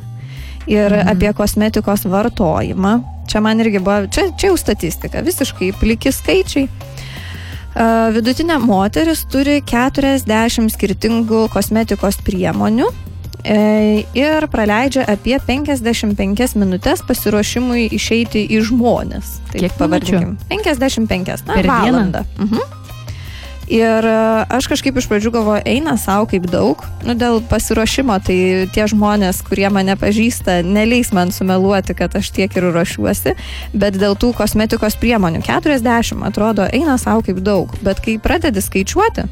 [0.72, 1.10] ir mhm.
[1.12, 3.02] apie kosmetikos vartojimą,
[3.34, 6.68] Čia man irgi buvo, čia, čia jau statistika, visiškai pliki skaičiai.
[7.74, 12.92] Uh, vidutinė moteris turi 40 skirtingų kosmetikos priemonių
[13.42, 13.58] e,
[14.14, 19.40] ir praleidžia apie 55 minutės pasiruošimui išeiti į žmonės.
[19.50, 20.38] Taip, Kiek pavadinkim?
[20.54, 22.26] 55, na, per valandą.
[22.38, 22.80] Uh mhm.
[23.74, 24.18] Ir e,
[24.54, 28.36] aš kažkaip iš pradžių galvoju, eina savo kaip daug, nu dėl pasiruošimo, tai
[28.76, 33.34] tie žmonės, kurie mane pažįsta, neleis man sumeluoti, kad aš tiek ir ruošiuosi,
[33.74, 35.42] bet dėl tų kosmetikos priemonių.
[35.48, 39.26] 40 atrodo eina savo kaip daug, bet kai pradedi skaičiuoti,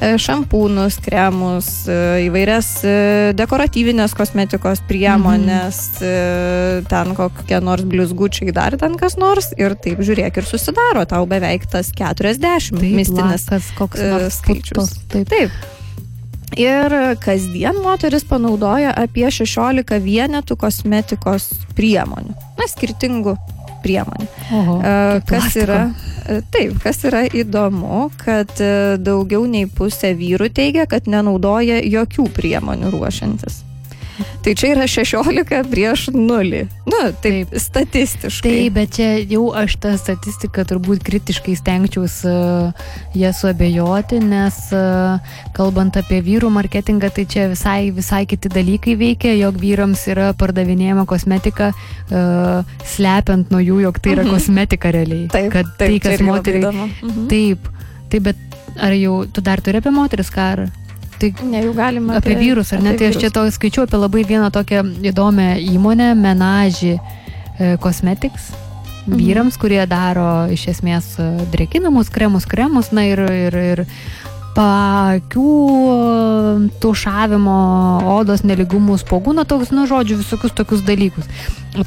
[0.00, 2.94] šampūnus, kremus, e, įvairias e,
[3.38, 6.88] dekoratyvinės kosmetikos priemonės, mhm.
[6.90, 11.68] ten kokie nors blizgučiai, dar ten kas nors ir taip žiūrėk ir susidaro tau beveik
[11.70, 14.98] tas 40 taip, mistinis lakas, koks nors skaičius.
[15.12, 15.30] Taip.
[15.30, 15.62] taip.
[16.60, 22.36] Ir kasdien moteris panaudoja apie 16 vienetų kosmetikos priemonių.
[22.58, 23.38] Na, skirtingų
[23.84, 24.30] priemonių.
[24.60, 24.80] Oho,
[25.26, 25.66] kas plastiko.
[25.66, 25.82] yra
[26.28, 32.28] E, taip, kas yra įdomu, kad e, daugiau nei pusė vyrų teigia, kad nenaudoja jokių
[32.36, 33.62] priemonių ruošiantis.
[34.42, 36.62] Tai čia yra 16 prieš 0.
[36.86, 38.50] Nu, taip, taip, statistiškai.
[38.50, 45.36] Taip, bet čia jau aš tą statistiką turbūt kritiškai stengčiausi uh, ją suabejoti, nes uh,
[45.56, 51.06] kalbant apie vyrų marketingą, tai čia visai, visai kiti dalykai veikia, jog vyrams yra pardavinėjama
[51.10, 54.36] kosmetika, uh, slepiant nuo jų, jog tai yra mhm.
[54.36, 55.28] kosmetika realiai.
[55.32, 56.72] Taip, kad taip, tai, kas moteriai.
[56.72, 57.28] Mhm.
[57.30, 57.70] Taip,
[58.12, 58.48] taip, bet
[58.82, 60.68] ar jau tu dar turi apie moteris karą?
[61.22, 62.96] Tai ne, jau galima apie, apie vyrus, ar ne?
[62.98, 64.82] Tai aš čia to skaičiu apie labai vieną tokią
[65.12, 68.50] įdomią įmonę, Menaži e, Cosmetics.
[69.06, 69.18] Mhm.
[69.18, 73.84] Vyrams, kurie daro iš esmės e, drėkinamus kremus, kremus, na ir, ir, ir
[74.56, 75.52] pakių
[76.82, 77.56] tušavimo,
[78.18, 81.28] odos neligumų, spogų, na toks, nu, žodžiu, visokius tokius dalykus.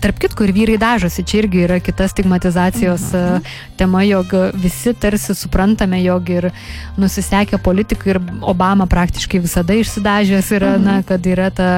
[0.01, 3.45] Tarp kitko ir vyrai dažosi, čia irgi yra kita stigmatizacijos mhm.
[3.77, 6.49] tema, jog visi tarsi suprantame, jog ir
[6.97, 10.85] nusisekę politikai ir Obama praktiškai visada išsidažęs yra, mhm.
[10.89, 11.69] na, kad yra ta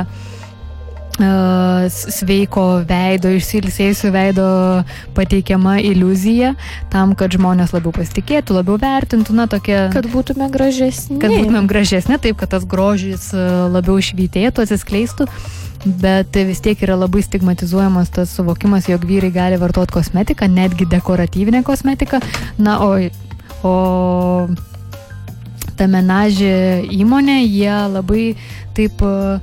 [1.18, 4.48] sveiko veido, išsilsėjusio veido
[5.18, 6.54] pateikiama iliuzija
[6.94, 9.88] tam, kad žmonės labiau pasitikėtų, labiau vertintų, na tokia.
[9.94, 11.18] Kad būtume gražesni.
[11.22, 15.28] Kad būtumėm gražesni, taip, kad tas grožis labiau švytėtų, atsiskleistų.
[15.88, 21.64] Bet vis tiek yra labai stigmatizuojamas tas suvokimas, jog vyrai gali vartoti kosmetiką, netgi dekoratyvinę
[21.64, 22.20] kosmetiką.
[22.62, 22.98] Na, o,
[23.66, 23.76] o
[25.78, 28.26] ta menažė įmonė, jie labai
[28.78, 29.40] taip uh,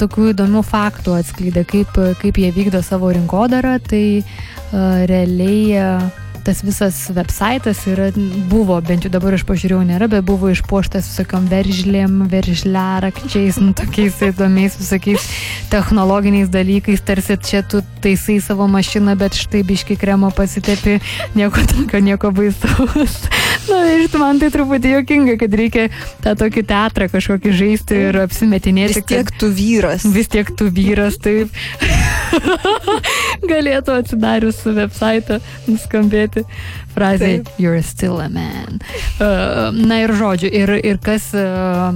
[0.00, 6.62] tokių įdomių faktų atskleidė, kaip, kaip jie vykdo savo rinkodarą, tai uh, realiai uh, tas
[6.64, 8.10] visas websaitas yra,
[8.50, 14.18] buvo, bent jau dabar aš pažiūrėjau, nėra, bet buvo išpuoštas visokiom veržlėm, veržliarakčiais, nu, tokiais
[14.30, 15.26] įdomiais visokiais
[15.72, 20.98] technologiniais dalykais, tarsi čia tu taisai savo mašiną, bet štai biški kremo pasitepi,
[21.38, 23.20] nieko tokio, nieko baisaus.
[23.70, 25.86] Na, ir man tai truputį jokinga, kad reikia
[26.24, 28.98] tą tokį teatrą kažkokį žaisti ir apsimetinėti.
[28.98, 30.06] Vis tiek tu vyras.
[30.10, 31.54] Vis tiek tu vyras, taip.
[33.50, 36.44] Galėtų atsidarius website nuskambėti
[36.94, 37.32] frazė.
[37.62, 38.80] You're still a man.
[39.20, 41.90] Uh, na ir žodžiu, ir, ir kas uh,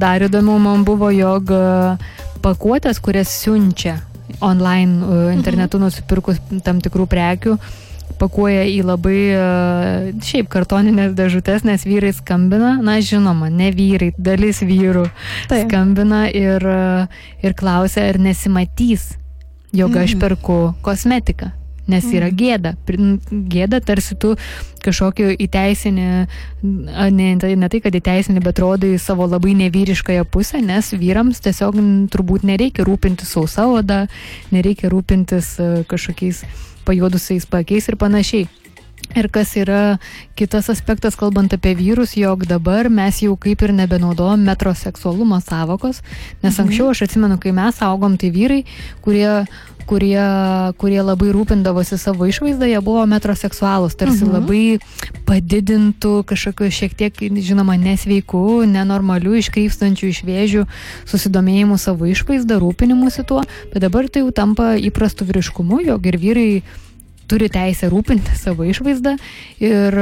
[0.00, 2.08] dar įdomu man buvo, jog uh,
[2.44, 3.98] pakuotės, kurias siunčia
[4.44, 5.88] online uh, internetu mhm.
[5.88, 7.58] nusipirkus tam tikrų prekių,
[8.20, 14.62] pakuoja į labai uh, šiaip kartoninės dėžutės, nes vyrai skambina, na žinoma, ne vyrai, dalis
[14.66, 15.06] vyrų
[15.50, 15.68] Taip.
[15.68, 19.12] skambina ir, uh, ir klausia, ar nesimatys
[19.72, 20.20] jog aš mhm.
[20.20, 21.50] perku kosmetiką.
[21.88, 22.36] Nes yra mhm.
[22.36, 22.74] gėda.
[23.48, 24.34] Gėda tarsi tu
[24.84, 26.08] kažkokį įteisinį,
[27.16, 31.80] ne, ne tai, kad įteisinį, bet rodai savo labai nevyriškąją pusę, nes vyrams tiesiog
[32.12, 34.02] turbūt nereikia rūpintis sausa oda,
[34.52, 35.54] nereikia rūpintis
[35.88, 36.44] kažkokiais
[36.88, 38.48] pajuodusiais pakiais ir panašiai.
[39.16, 39.98] Ir kas yra
[40.36, 46.02] kitas aspektas, kalbant apie vyrus, jog dabar mes jau kaip ir nebenaudojam metroseksualumo savokos,
[46.42, 46.66] nes mhm.
[46.66, 48.62] anksčiau aš atsimenu, kai mes augom, tai vyrai,
[49.04, 49.32] kurie
[49.88, 50.20] kurie,
[50.76, 54.34] kurie labai rūpindavosi savo išvaizdą, jie buvo metroseksualus, tarsi mhm.
[54.36, 60.66] labai padidintų kažkokiu šiek tiek, žinoma, nesveikų, nenormalių, iškrypstančių iš vėžių
[61.08, 66.50] susidomėjimų savo išvaizdą, rūpinimusi tuo, bet dabar tai jau tampa įprastu vyriškumu, jog ir vyrai
[67.28, 69.16] turi teisę rūpinti savo išvaizdą,
[69.60, 69.98] ir,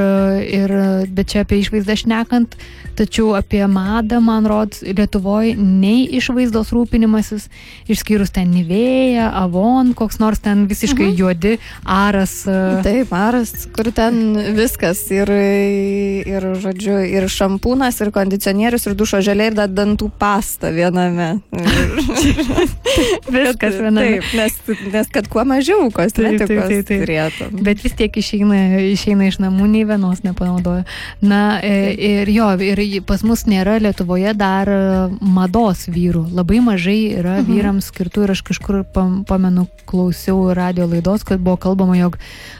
[0.47, 0.75] ir,
[1.13, 2.57] bet čia apie išvaizdą šnekant,
[2.97, 7.47] tačiau apie madą, man rods, Lietuvoje nei išvaizdos rūpinimasis,
[7.91, 11.17] išskyrus ten Nivėja, Avon, koks nors ten visiškai mhm.
[11.19, 12.39] juodi, aras.
[12.85, 19.51] Taip, aras, kur ten viskas ir, ir, žodžiu, ir šampūnas, ir kondicionierius, ir dušo želė,
[19.51, 21.35] ir dar dantų pasta viename.
[23.37, 24.17] viskas viename.
[24.17, 24.57] Taip, nes,
[24.95, 26.47] nes kad kuo mažiau kosmetikos.
[26.47, 27.63] Taip, taip, taip, taip turėtų.
[27.63, 30.85] Bet vis tiek išeina, išeina iš namų, nei vienos nepanaudoja.
[31.21, 34.79] Na e, ir jo, ir pas mus nėra Lietuvoje dar e,
[35.21, 36.27] mados vyrų.
[36.37, 37.49] Labai mažai yra mhm.
[37.49, 42.17] vyrams skirtų ir aš kažkur pamenu, klausiau radio laidos, kad buvo kalbama, jog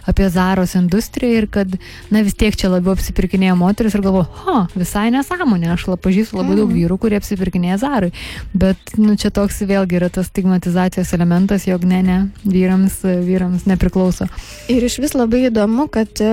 [0.08, 1.74] apie Zaros industriją ir kad,
[2.14, 6.40] na vis tiek čia labiau apsipirkinėja moteris ir galvo, ha, visai nesąmonė, aš la, pažįstu
[6.40, 6.78] labai daug mhm.
[6.80, 8.14] vyrų, kurie apsipirkinėja Zarai.
[8.58, 12.18] Bet, nu, čia toks vėlgi yra tas stigmatizacijos elementas, jog ne, ne,
[12.48, 14.30] vyrams, vyrams nepriklauso.
[14.72, 16.32] Ir iš vis labai įdomu, kad e,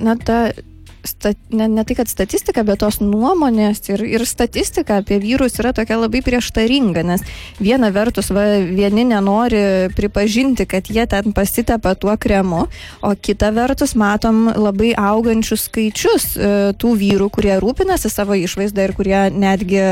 [0.00, 0.38] na, ta
[1.08, 5.72] stat, ne, ne tai, kad statistika, bet tos nuomonės ir, ir statistika apie vyrus yra
[5.76, 7.24] tokia labai prieštaringa, nes
[7.60, 12.66] viena vertus va, vieni nenori pripažinti, kad jie ten pasitepa tuo kremu,
[13.02, 18.94] o kita vertus matom labai augančius skaičius e, tų vyrų, kurie rūpinasi savo išvaizdą ir
[18.96, 19.82] kurie netgi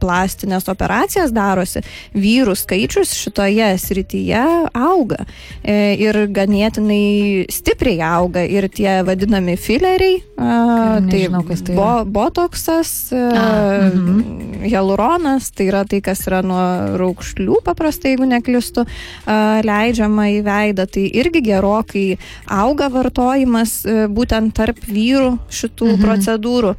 [0.00, 1.82] plastinės operacijas darosi.
[2.16, 4.44] Vyrų skaičius šitoje srityje
[4.76, 5.22] auga
[5.62, 10.20] e, ir ganėtinai stipriai auga ir tie vadinami fileriai,
[11.06, 11.88] Nežinau, tai, tai bo,
[12.18, 14.64] botoksas, A, mhm.
[14.66, 16.60] hialuronas, tai yra tai, kas yra nuo
[17.00, 18.86] raukšlių paprastai, jeigu neklistu,
[19.66, 20.88] leidžiama į veidą.
[20.90, 22.06] Tai irgi gerokai
[22.58, 23.80] auga vartojimas
[24.12, 26.06] būtent tarp vyrų šitų mhm.
[26.06, 26.76] procedūrų.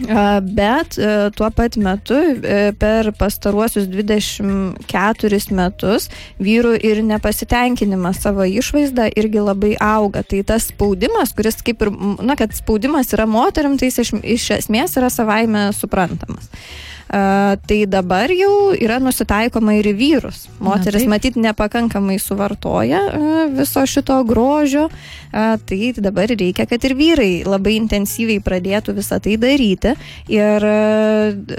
[0.00, 6.08] Bet e, tuo pat metu e, per pastaruosius 24 metus
[6.40, 10.24] vyrų ir nepasitenkinimas savo išvaizdą irgi labai auga.
[10.24, 14.50] Tai tas spaudimas, kuris kaip ir, na, kad spaudimas yra moterim, tai jis iš, iš
[14.60, 16.50] esmės yra savaime suprantamas.
[17.10, 20.44] Tai dabar jau yra nusitaikoma ir į vyrus.
[20.62, 23.00] Moteris matyt nepakankamai suvartoja
[23.50, 24.84] viso šito grožio,
[25.32, 29.96] tai dabar reikia, kad ir vyrai labai intensyviai pradėtų visą tai daryti.
[30.30, 30.68] Ir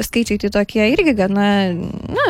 [0.07, 2.29] skaičiai tai tokie irgi gana na,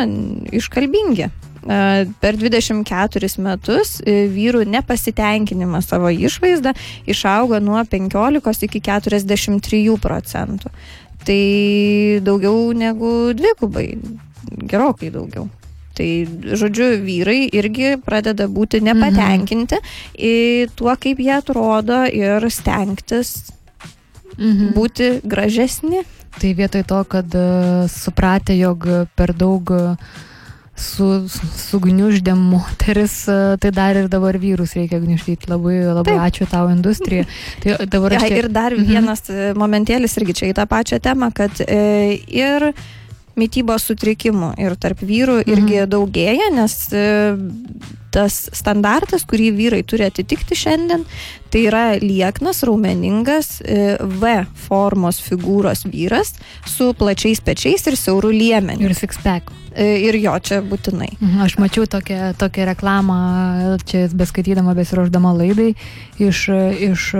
[0.49, 1.29] iškalbingi.
[1.61, 6.73] Per 24 metus vyrų nepasitenkinimas savo išvaizdą
[7.05, 10.73] išaugo nuo 15 iki 43 procentų
[11.27, 13.87] tai daugiau negu dvigubai,
[14.69, 15.47] gerokai daugiau.
[15.91, 16.07] Tai,
[16.55, 20.71] žodžiu, vyrai irgi pradeda būti nepatenkinti mhm.
[20.79, 23.51] tuo, kaip jie atrodo ir stengtis
[24.37, 24.71] mhm.
[24.77, 26.05] būti gražesni.
[26.39, 28.87] Tai vietoj to, kad uh, supratę, jog
[29.19, 30.13] per daug uh,
[30.81, 31.07] su,
[31.69, 35.49] sugniuždėm moteris, e, tai dar ir dabar vyrus reikia gniuždyti.
[35.51, 36.23] Labai, labai Taip.
[36.27, 37.27] ačiū tau industrija.
[37.63, 38.17] Tai dabar.
[38.17, 38.89] Ja, ir dar mhm.
[38.89, 39.59] vienas mhm.
[39.61, 42.71] momentėlis irgi čia į tą pačią temą, kad e, ir
[43.39, 45.89] mytybos sutrikimų ir tarp vyrų irgi mhm.
[45.91, 47.05] daugėja, nes e,
[48.11, 51.05] tas standartas, kurį vyrai turi atitikti šiandien,
[51.51, 54.35] tai yra lieknas, raumeningas e, V
[54.67, 56.35] formos figūros vyras
[56.67, 58.89] su plačiais pečiais ir siaurų liemenių.
[58.89, 59.51] Ir sixpack.
[59.51, 61.11] E, ir jo, čia būtinai.
[61.19, 63.19] Mhm, aš mačiau tokią, tokią reklamą,
[63.87, 65.73] čia beskaitydama, besiruoždama laidai,
[66.19, 66.47] iš,
[66.91, 67.11] iš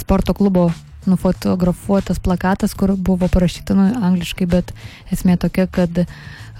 [0.00, 0.70] sporto klubo
[1.06, 4.72] nufotografuotas plakatas, kur buvo parašyta nu, angliškai, bet
[5.12, 6.08] esmė tokia, kad uh,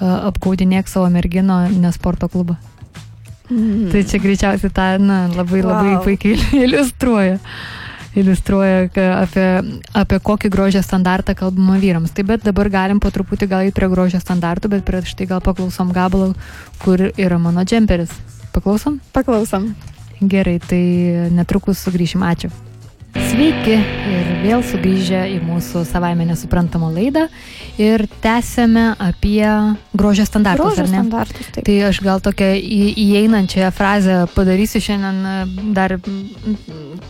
[0.01, 2.57] apgaudinėk savo mergino, ne sporto klubą.
[3.51, 3.91] Mm.
[3.93, 5.71] Tai čia greičiausiai tą na, labai wow.
[5.71, 7.39] labai puikiai iliustruoja.
[8.15, 8.85] Iliustruoja
[9.19, 9.47] apie,
[9.99, 12.13] apie kokį grožio standartą kalbama vyrams.
[12.15, 15.43] Tai bet dabar galim po truputį gal įti prie grožio standartų, bet prieš tai gal
[15.43, 16.31] paklausom gabalą,
[16.85, 18.15] kur yra mano džemperis.
[18.55, 19.01] Paklausom?
[19.17, 19.73] Paklausom.
[20.23, 20.85] Gerai, tai
[21.35, 22.23] netrukus sugrįšim.
[22.23, 22.53] Ačiū.
[23.15, 27.29] Sveiki ir vėl sugrįžę į mūsų savaime nesuprantamą laidą
[27.79, 29.47] ir tęsėme apie
[29.95, 31.03] grožio standartus, grožio ar ne?
[31.05, 31.67] Standartus, taip.
[31.69, 35.97] tai aš gal tokią į, įeinančią frazę padarysiu šiandien dar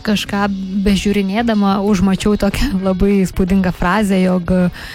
[0.05, 0.45] kažką
[0.85, 4.89] bežiūrinėdama, užmačiau tokią labai įspūdingą frazę, jog uh,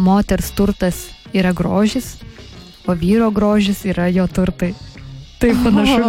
[0.00, 2.14] moters turtas yra grožis,
[2.88, 4.72] o vyro grožis yra jo turtai.
[5.40, 6.02] Taip panašu.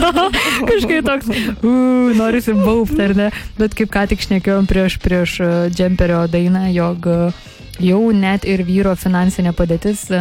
[0.70, 3.28] Kažkaip toks, uh, norisi baupti, ar ne?
[3.60, 7.44] Bet kaip ką tik šnekėjom prieš, prieš uh, džemperio dainą, jog uh,
[7.78, 10.18] jau net ir vyro finansinė padėtis uh,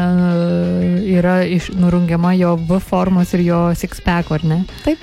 [1.09, 4.61] yra iš, nurungiama jo V formos ir jo six-pack, ar ne?
[4.85, 5.01] Taip.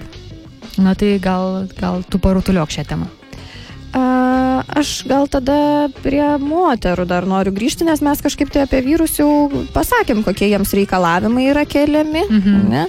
[0.78, 3.11] Na tai gal, gal tu parutuliok šią temą.
[3.93, 9.51] Aš gal tada prie moterų dar noriu grįžti, nes mes kažkaip tai apie vyrus jau
[9.74, 12.24] pasakėm, kokie jiems reikalavimai yra keliami.
[12.30, 12.62] Mhm.
[12.72, 12.86] Ne?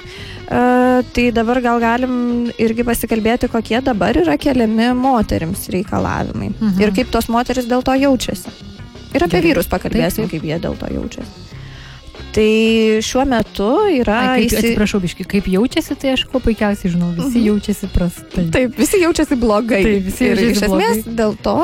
[0.54, 6.54] A, tai dabar gal galim irgi pasikalbėti, kokie dabar yra keliami moterims reikalavimai.
[6.56, 6.80] Mhm.
[6.84, 8.52] Ir kaip tos moteris dėl to jaučiasi.
[9.14, 9.50] Ir apie Gerai.
[9.52, 10.42] vyrus pakalbėsim, Taip, taip.
[10.42, 11.43] kaip jie dėl to jaučiasi.
[12.34, 16.90] Tai šiuo metu yra Ai, kaip, įsi- atsiprašau, biški, kaip jaučiasi, tai aš kuo puikiausiai
[16.96, 17.46] žinau, visi Mhm.
[17.48, 18.46] jaučiasi prastai.
[18.52, 19.84] Taip, visi jaučiasi blogai.
[19.86, 21.56] Taip, visi ir jaučiasi iš esmės dėl to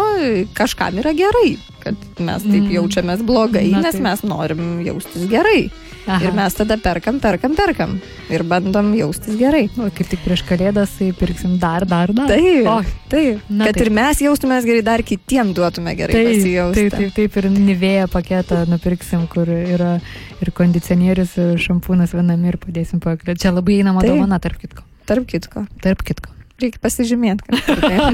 [0.54, 2.72] kažkam yra gerai, kad mes taip Mm.
[2.78, 4.04] jaučiamės blogai, Na, nes taip.
[4.04, 5.72] mes norim jaustis gerai.
[6.10, 6.24] Aha.
[6.26, 7.92] Ir mes tada perkam, perkam, perkam.
[8.34, 9.68] Ir bandom jaustis gerai.
[9.78, 12.32] O kaip tik prieš kalėdas, tai pirksim dar, dar, dar.
[12.32, 12.76] Taip, O,
[13.12, 13.44] taip.
[13.50, 13.86] Na, kad taip.
[13.86, 16.88] ir mes jaustumės gerai, dar kitiem duotume gerai Taip, pasijausti.
[16.90, 19.96] taip, taip, taip, ir nivėję paketą nupirksim, kur yra
[20.42, 23.44] ir kondicionierius, ir šampūnas viename ir padėsim paklėti.
[23.46, 24.86] Čia labai einama dovana, tarp kitko.
[25.10, 25.66] Tarp kitko.
[25.86, 26.34] Tarp kitko.
[26.60, 27.56] Reikia pasižymėti.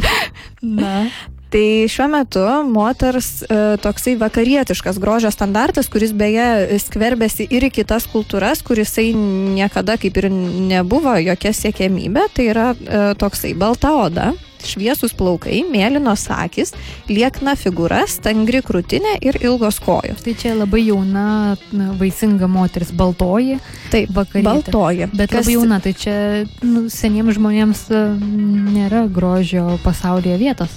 [0.62, 1.08] Na.
[1.54, 3.48] Tai šiuo metu moters e,
[3.84, 10.28] toksai vakarietiškas grožio standartas, kuris beje skverbėsi ir į kitas kultūras, kurisai niekada kaip ir
[10.34, 14.32] nebuvo jokia siekėmybė, tai yra e, toksai balta oda,
[14.66, 16.74] šviesus plaukai, mėlynos akis,
[17.08, 20.24] liekna figūra, stangri krūtinė ir ilgos kojos.
[20.26, 21.28] Tai čia labai jauna,
[21.70, 23.60] na, vaisinga moteris, baltoji,
[23.94, 24.48] Taip, vakarietė.
[24.50, 25.10] baltoji.
[25.14, 26.18] Bet Kas- labai jauna, tai čia
[26.66, 28.04] nu, seniems žmonėms e,
[28.74, 30.74] nėra grožio pasaulyje vietos.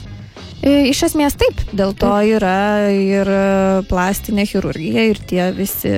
[0.63, 3.43] E, Iš esmės taip, dėl to yra ir e,
[3.91, 5.93] plastinė chirurgija ir tie visi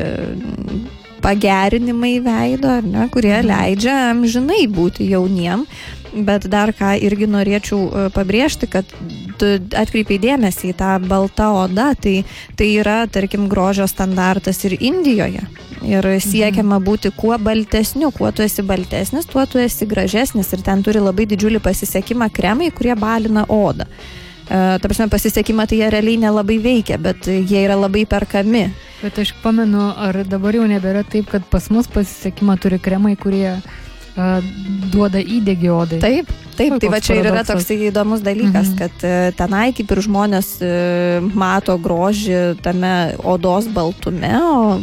[1.25, 3.49] pagerinimai veido, ne, kurie Mhm.
[3.49, 5.67] leidžia amžinai būti jauniem.
[6.13, 8.85] Bet dar ką irgi norėčiau e, pabrėžti, kad
[9.41, 12.25] atkreipiai dėmesį į tą baltą odą, tai,
[12.57, 15.41] tai yra, tarkim, grožio standartas ir Indijoje.
[15.87, 20.83] Ir siekiama būti kuo baltesniu, kuo tu esi baltesnis, tuo tu esi gražesnis ir ten
[20.83, 23.87] turi labai didžiulį pasisekimą kremai, kurie balina odą.
[23.87, 24.20] E,
[24.51, 28.65] Ta prasme, pasisekimą tai jie realiai nelabai veikia, bet jie yra labai perkami.
[28.99, 33.61] Bet aš pamenu, ar dabar jau nebėra taip, kad pas mus pasisekimą turi kremai, kurie
[34.93, 35.99] duoda įdėgį odai.
[36.03, 38.79] Taip, taip, tai va čia ir yra toks įdomus dalykas, Mhm.
[38.81, 40.71] kad e, tenai kaip ir žmonės e,
[41.35, 44.79] mato grožį tame odos baltume, o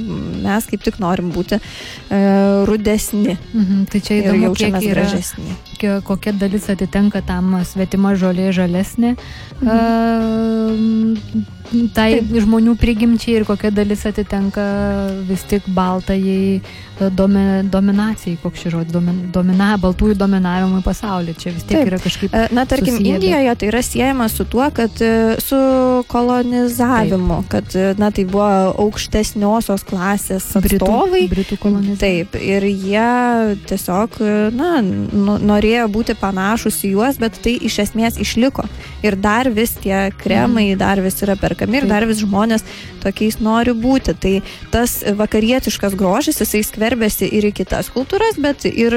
[0.46, 2.22] mes kaip tik norim būti e,
[2.66, 5.52] rudesni Mhm, tai čia įdomu, kiek yra, gražesni.
[5.74, 9.16] kokia, kokia dalis atitenka tam svetima žolė žalesnė.
[9.62, 11.46] Mhm.
[11.68, 12.30] Tai Taip.
[12.46, 14.64] žmonių prigimčiai ir kokia dalis atitenka
[15.28, 21.36] vis tik baltajai e, domi, dominacijai, koks žodis, domin, domina, baltųjų dominavimui pasaulyje.
[21.44, 21.90] Čia vis tiek Taip.
[21.92, 25.36] yra kažkaip E, Na, tarkim, susiję, bet- Indijoje tai yra siejama su tuo, kad e,
[25.44, 25.60] su
[26.08, 28.48] kolonizavimu, kad, e, na, tai buvo
[28.86, 31.24] aukštesniosios klasės Britų, atstovai.
[31.32, 31.98] Britų kolonizacija.
[32.32, 34.20] Taip, ir jie tiesiog,
[34.56, 38.66] na, nu- norėjo būti panašus į juos, bet tai iš esmės išliko.
[39.04, 42.64] Ir dar vis tie kremai, dar vis yra perkami ir dar vis žmonės
[43.02, 44.14] tokiais nori būti.
[44.14, 44.42] Tai
[44.72, 48.94] tas vakarietiškas grožis, jisai skverbėsi ir į kitas kultūras, bet ir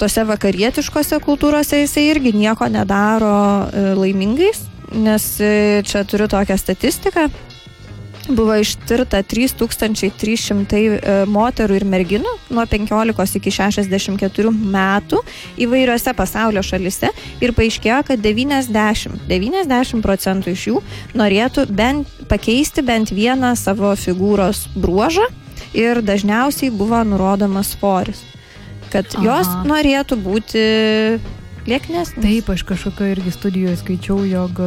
[0.00, 4.64] tose vakarietiškose kultūrose jisai irgi nieko nedaro e, laimingais,
[4.96, 7.28] nes e, čia turiu tokią statistiką.
[8.30, 15.18] Buvo ištirta 3300 e, moterų ir merginų nuo 15 iki 64 metų
[15.66, 17.10] įvairiose pasaulio šalise
[17.42, 20.82] ir paaiškėjo, kad 90, 90 procentų iš jų
[21.18, 25.26] norėtų bent pakeisti bent vieną savo figūros bruožą
[25.74, 28.22] ir dažniausiai buvo nurodomas svoris.
[28.90, 29.24] Kad Aha.
[29.26, 30.62] jos norėtų būti
[31.68, 32.22] lieknesnės.
[32.22, 34.62] Taip, aš kažkokio irgi studijoje skaičiau, jog,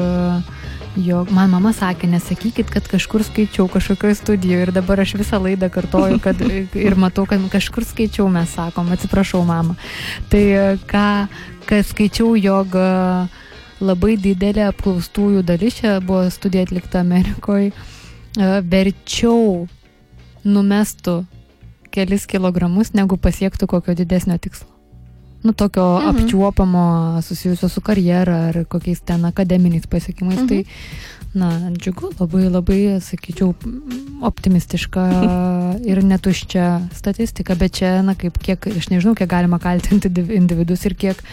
[1.00, 5.70] jog man mama sakė, nesakykit, kad kažkur skaičiau kažkokioje studijoje ir dabar aš visą laidą
[5.74, 6.42] kartoju kad,
[6.86, 9.78] ir matau, kad kažkur skaičiau, mes sakom, atsiprašau, mama.
[10.30, 10.44] Tai
[10.90, 11.08] ką,
[11.70, 12.90] ką skaičiau, jog e,
[13.84, 17.74] labai didelė apklaustųjų dalis, čia buvo studija atlikta Amerikoje,
[18.70, 19.66] verčiau
[20.44, 21.24] numestų
[21.94, 24.73] kelis kilogramus, negu pasiektų kokio didesnio tikslo.
[25.44, 26.10] Nu, tokio Mhm.
[26.10, 26.84] apčiuopamo
[27.22, 30.40] susijusio su karjera ar kokiais ten akademiniais pasiekimais.
[30.40, 30.44] Mhm.
[30.46, 30.48] Mhm.
[30.48, 30.66] Tai,
[31.34, 33.54] na, džiugu, labai, labai, sakyčiau,
[34.22, 35.04] optimistiška
[35.92, 40.86] ir netuščia statistika, bet čia, na, kaip, kiek, aš nežinau, kiek galima kaltinti div- individus
[40.86, 41.24] ir kiek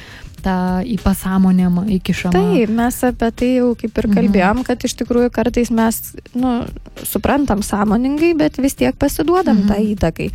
[0.45, 2.32] tą į pasąmonėmą įkišama.
[2.34, 4.14] Taip, mes apie tai jau kaip ir Mhm.
[4.16, 6.01] kalbėjom, kad iš tikrųjų kartais mes
[6.34, 6.64] nu,
[7.05, 9.68] suprantam sąmoningai, bet vis tiek pasiduodam Mhm.
[9.68, 10.30] tą įtakai.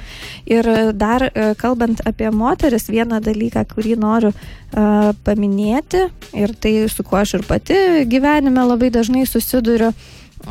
[0.45, 4.31] Ir dar e, kalbant apie moteris, vieną dalyką, kurį noriu
[4.75, 7.73] uh, paminėti ir tai su kuo aš ir pati
[8.05, 9.93] gyvenime labai dažnai susiduriu,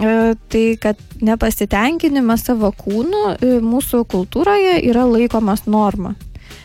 [0.01, 6.15] e, tai kad nepasitenkinimas savo kūnu mūsų kultūroje yra laikomas norma.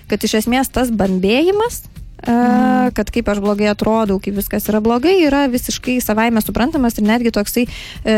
[0.07, 1.98] Kad iš esmės tas bambėjimas, Mhm.
[2.93, 7.31] Kad kaip aš blogai atrodau, kaip viskas yra blogai, yra visiškai savaime suprantamas ir netgi
[7.35, 8.15] toksai e,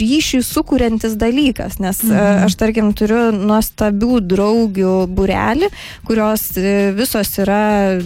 [0.00, 2.44] ryšį sukūrentis dalykas, nes e, Mhm.
[2.46, 5.68] aš tarkim turiu nuostabių draugių burelį,
[6.06, 7.98] kurios e, visos yra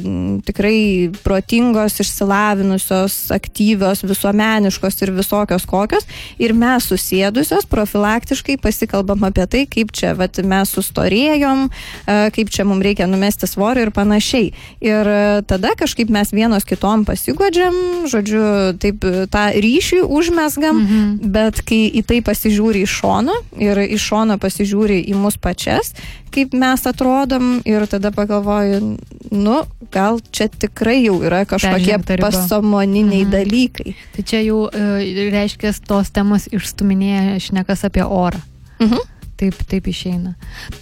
[0.46, 6.07] tikrai protingos, išsilavinusios, aktyvios, visuomeniškos ir visokios kokios.
[6.38, 11.68] Ir mes susėdusios profilaktiškai pasikalbam apie tai, kaip čia vat, mes sustorėjom,
[12.07, 14.53] kaip čia mums reikia numesti svorio ir panašiai.
[14.84, 15.09] Ir
[15.43, 17.74] tada kažkaip mes vienos kitom pasiguodžiam,
[18.11, 20.82] žodžiu, taip tą ryšį užmesgam.
[20.84, 21.32] Mhm.
[21.34, 25.95] Bet kai į tai pasižiūri iš šono ir iš šono pasižiūri į mus pačias,
[26.34, 28.97] kaip mes atrodom ir tada pagalvoju,
[29.32, 29.57] nu,
[29.93, 33.30] gal čia tikrai jau yra kažkokie pasamoniniai Mhm.
[33.32, 33.95] dalykai.
[34.16, 38.41] Tai čia jau e, reiškia, tos temos išstuminėja šnekas apie orą.
[38.80, 38.99] Mhm.
[39.39, 40.32] Taip, taip išeina.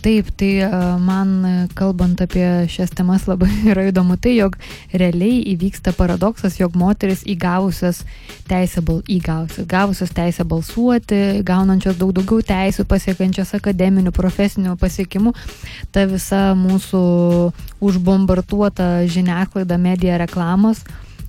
[0.00, 0.68] Taip, tai e,
[1.04, 4.56] man e, kalbant apie šias temas labai yra įdomu tai, jog
[4.96, 8.00] realiai įvyksta paradoksas, jog moteris įgavusios
[8.48, 15.34] teisę, bal, įgavusios, gavusios teisę balsuoti, gaunančios daug daugiau teisų, pasiekančios akademinių, profesinių pasiekimų,
[15.92, 17.02] ta visa mūsų
[17.84, 20.80] užbombarduota žiniasklaida, medija, reklamos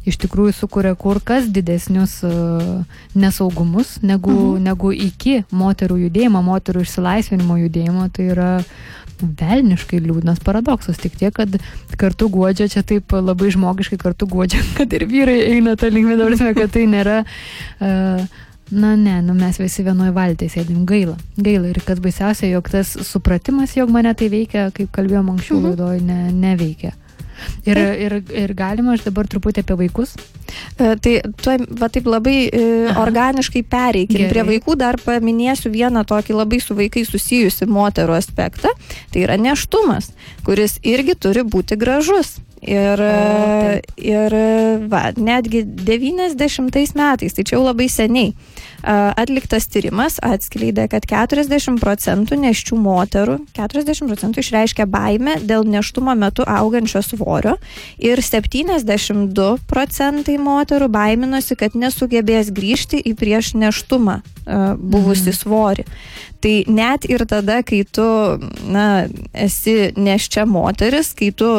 [0.07, 2.83] iš tikrųjų sukuria kur kas didesnius uh,
[3.17, 4.63] nesaugumus negu, mhm.
[4.69, 8.07] negu iki moterų judėjimo, moterų išsilaisvinimo judėjimo.
[8.15, 8.51] Tai yra
[9.17, 10.99] velniškai liūdnas paradoksas.
[11.01, 11.57] Tik tiek, kad
[11.97, 16.57] kartu guodžia, čia taip labai žmogiškai kartu guodžia, kad ir vyrai eina tą linkmę, dabar
[16.57, 17.23] kad tai nėra.
[17.79, 18.27] Uh,
[18.67, 21.13] Na ne, nu mes visi vienoje valtyje sėdim, gaila.
[21.39, 25.67] Gaila ir kas baisiausia, jog tas supratimas, jog mane tai veikia, kaip kalbėjom anksčiau Mhm.
[25.69, 26.91] laidoje, ne, neveikia.
[27.67, 30.15] Ir, ir, ir galima aš dabar truputį apie vaikus.
[30.77, 31.13] E, Tai
[31.43, 33.01] tuoj, va taip labai e, Aha.
[33.03, 34.23] organiškai pereikim.
[34.23, 34.31] Gerai.
[34.33, 38.73] Prie vaikų dar paminėsiu vieną tokį labai su vaikais susijusi moterų aspektą.
[39.13, 40.11] Tai yra neštumas,
[40.47, 42.37] kuris irgi turi būti gražus.
[42.57, 43.09] Ir, O,
[43.61, 43.91] taip.
[44.01, 44.33] ir
[44.89, 48.31] va, netgi 90 metais, tai čia jau labai seniai,
[48.83, 56.45] atliktas tyrimas atskleidė, kad 40 procentų neščių moterų, 40 procentų išreiškia baimę dėl neštumo metu
[56.47, 57.57] augančio svorio
[57.97, 64.21] ir 72 procentai moterų baiminosi, kad nesugebės grįžti į prieš neštumą
[64.77, 65.37] buvusi Mhm.
[65.37, 65.83] svorį.
[66.43, 68.05] Tai net ir tada, kai tu
[68.69, 71.49] na, esi neščia moteris, kai tu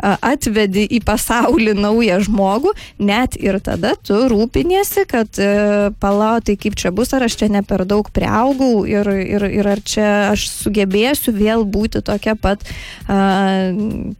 [0.00, 2.72] atvedi į pasaulį naują žmogų,
[3.02, 7.50] net ir tada tu rūpiniesi, kad e, pala, tai kaip čia bus, ar aš čia
[7.52, 12.64] ne per daug priaugau ir, ir, ir ar čia aš sugebėsiu vėl būti tokia pat,
[13.12, 13.20] a,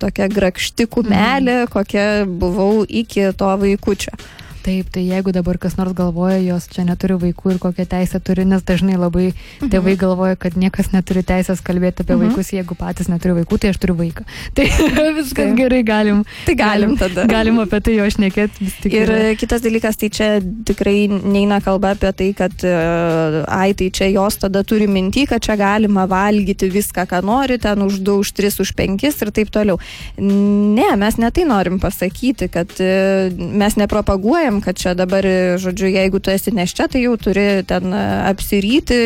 [0.03, 4.17] tokia grakšti kumelė, kokia buvau iki to vaikučio.
[4.63, 8.45] Taip, tai jeigu dabar kas nors galvoja, jos čia neturi vaikų ir kokią teisę turi,
[8.47, 12.29] nes dažnai labai tėvai galvoja, kad niekas neturi teisės kalbėti apie Mhm.
[12.29, 14.23] vaikus, jeigu patys neturi vaikų, tai aš turiu vaiką.
[14.55, 14.67] Tai
[15.17, 15.57] viskas Taip.
[15.59, 16.25] gerai, galim.
[16.47, 17.25] Tai galim tada.
[17.27, 18.93] Galim apie tai jo šnekėti vis tik.
[18.93, 19.33] Ir yra.
[19.41, 20.29] kitas dalykas, tai čia
[20.69, 22.73] tikrai neina kalba apie tai, kad e,
[23.49, 27.83] ai, tai čia jos tada turi minti, kad čia galima valgyti viską, ką nori, ten
[27.83, 29.79] už 2, už 3, už 5 ir taip toliau.
[30.19, 35.25] Ne, mes ne tai norim pasakyti, kad e, mes nepropaguojam, kad čia dabar,
[35.63, 38.99] žodžiu, jeigu tu esi neščia, tai jau turi ten e, apsiryti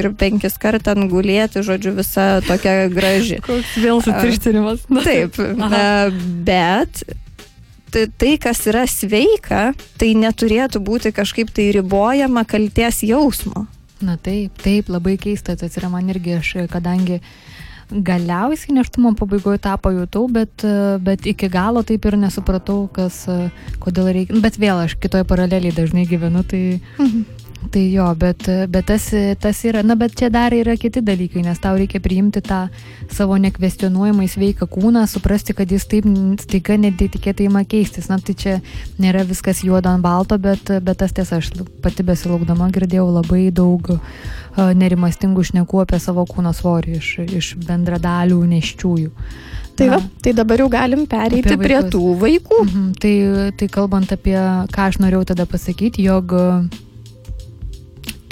[0.00, 3.38] ir penkis kart ten gulėti, žodžiu, visa tokia graži.
[3.46, 4.86] Koks vėl sutirštinimas.
[5.06, 6.08] Taip, Aha.
[6.46, 7.04] bet
[7.92, 9.70] tai, kas yra sveika,
[10.00, 13.66] tai neturėtų būti kažkaip tai ribojama kalties jausmo.
[14.02, 17.20] Na taip, taip, labai keista, tas yra man irgi aš, kadangi
[17.90, 23.50] galiausiai neštumo pabaigoje tą pajutau, bet, e, bet iki galo taip ir nesupratau, kas, e,
[23.82, 24.40] kodėl reikia.
[24.44, 26.80] Bet vėl aš kitoje paraleliai dažnai gyvenu, tai,
[27.70, 29.06] tai jo, bet, bet tas,
[29.40, 32.64] tas yra, na bet čia dar yra kiti dalykai, nes tau reikia priimti tą
[33.12, 36.08] savo nekvestionuojamai sveiką kūną, suprasti, kad jis taip
[36.42, 38.10] staiga netikėtai ima keistis.
[38.10, 38.58] Na tai čia
[39.02, 41.52] nėra viskas juodo ant balto, bet, bet tas tiesa, aš
[41.84, 44.02] pati besilaukdama girdėjau labai daug uh,
[44.56, 49.12] nerimastingų šnekų apie savo kūno svorį iš, iš bendradalių neščiųjų.
[49.76, 52.58] Tai, va, tai dabar jau galim pereiti prie tų vaikų.
[52.66, 53.12] Mhm, tai,
[53.58, 54.36] tai kalbant apie,
[54.72, 56.44] ką aš norėjau tada pasakyti, jog e,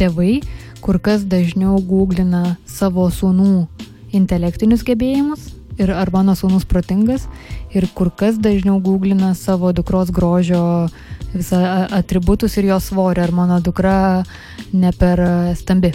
[0.01, 0.41] tėvai
[0.81, 3.69] kur kas dažniau googlina savo sūnų
[4.17, 7.27] intelektinius gebėjimus ir ar mano sūnus protingas
[7.77, 10.63] ir kur kas dažniau googlina savo dukros grožio
[11.35, 11.61] visą
[11.95, 14.25] atributus ir jos svorį, ar mano dukra
[14.73, 15.23] ne per
[15.59, 15.93] stambi.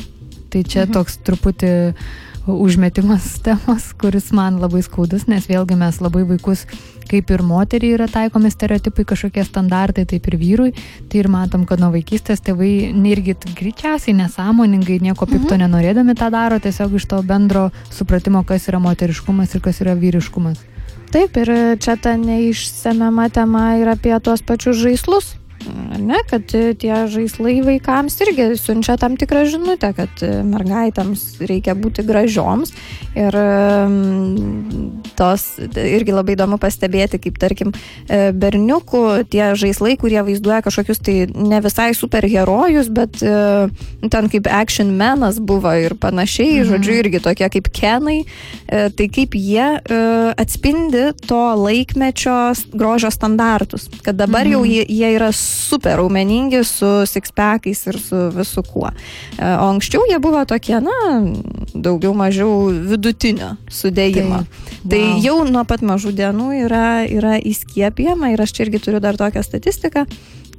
[0.50, 0.94] Tai čia mhm.
[0.96, 1.74] toks truputį
[2.48, 6.66] užmetimas temos, kuris man labai skaudus, nes vėlgi mes labai vaikus,
[7.10, 10.74] kaip ir moteriai yra taikomi stereotipai, kažkokie standartai, taip ir vyrui.
[11.10, 15.66] Tai ir matom, kad nuo vaikystės tėvai irgi greičiausiai nesąmoningai, nieko pikto mhm.
[15.66, 20.62] nenorėdami tą daro, tiesiog iš to bendro supratimo, kas yra moteriškumas ir kas yra vyriškumas.
[21.14, 25.36] Taip, ir čia ta neišsemiama tema ir apie tuos pačius žaislus
[26.00, 32.74] ne, kad tie žaislai vaikams irgi siunčia tam tikrą žinutę, kad mergaitėms reikia būti gražioms.
[33.16, 33.38] Ir
[35.16, 35.46] tos
[35.80, 41.62] irgi labai įdomu pastebėti, kaip tarkim e, berniukų tie žaislai, kurie vaizduoja kažkokius tai ne
[41.64, 43.36] visai superherojus, bet e,
[44.12, 46.70] ten kaip action menas buvo ir panašiai, mhm.
[46.74, 48.20] žodžiu, irgi tokie kaip kenai,
[48.68, 49.68] e, tai kaip jie
[50.36, 52.36] atspindi to laikmečio
[52.76, 54.56] grožio standartus, kad dabar mhm.
[54.56, 58.90] jau jie, jie yra super raumeningi su sixpackais ir su visu kuo.
[58.90, 60.96] E, o anksčiau jie buvo tokie, na,
[61.74, 64.44] daugiau mažiau vidutinio sudėjimo.
[64.46, 65.20] Tai, tai wow.
[65.26, 69.46] jau nuo pat mažų dienų yra, yra įskiepijama ir aš čia irgi turiu dar tokią
[69.46, 70.08] statistiką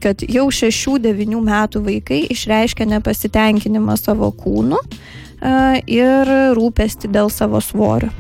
[0.03, 5.55] kad jau 6-9 metų vaikai išreiškia nepasitenkinimą savo kūnu e,
[5.89, 8.13] ir rūpesti dėl savo svorio.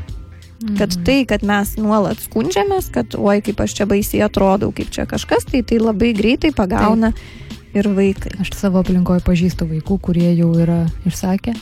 [0.74, 1.04] Kad mhm.
[1.06, 5.46] tai, kad mes nuolat skundžiamės, kad oi kaip aš čia baisiai atrodau, kaip čia kažkas,
[5.46, 7.54] tai tai labai greitai pagauna Taip.
[7.78, 8.34] ir vaikai.
[8.42, 11.54] Aš savo aplinkoje pažįstu vaikų, kurie jau yra išsakę.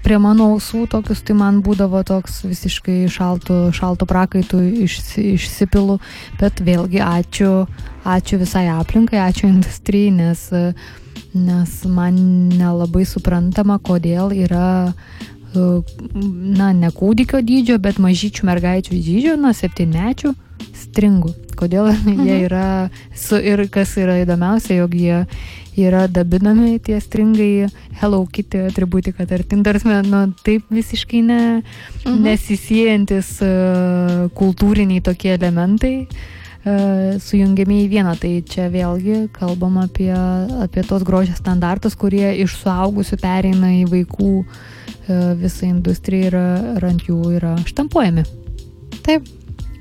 [0.00, 5.98] Prie mano ausų tokius, tai man būdavo toks visiškai šaltų, šaltų prakaitų išsi, išsipilu,
[6.40, 7.50] bet vėlgi ačiū,
[8.08, 10.46] ačiū visai aplinkai, ačiū industrijai, nes,
[11.36, 12.16] nes man
[12.56, 14.94] nelabai suprantama, kodėl yra
[15.54, 20.34] na, ne kūdikio dydžio, bet mažyčių mergaičių dydžio, nuo septynmečių
[20.84, 21.34] stringų.
[21.58, 22.22] Kodėl mhm.
[22.26, 22.66] jie yra,
[23.16, 25.24] su, ir kas yra įdomiausia, jog jie
[25.84, 27.68] yra dabinami tie stringai
[28.00, 31.42] Hello Kitty atributika, tarkim, darsime, nu, taip visiškai ne,
[32.04, 32.22] mhm.
[32.28, 36.24] nesisiejantis uh, kultūriniai tokie elementai uh,
[36.64, 38.14] sujungiami į vieną.
[38.20, 40.12] Tai čia vėlgi kalbam apie,
[40.64, 44.32] apie tos grožio standartus, kurie iš suaugusių pereina į vaikų
[45.08, 46.44] E, visa industrija yra,
[46.78, 48.24] ir ant jų yra štampuojami.
[49.04, 49.26] Taip.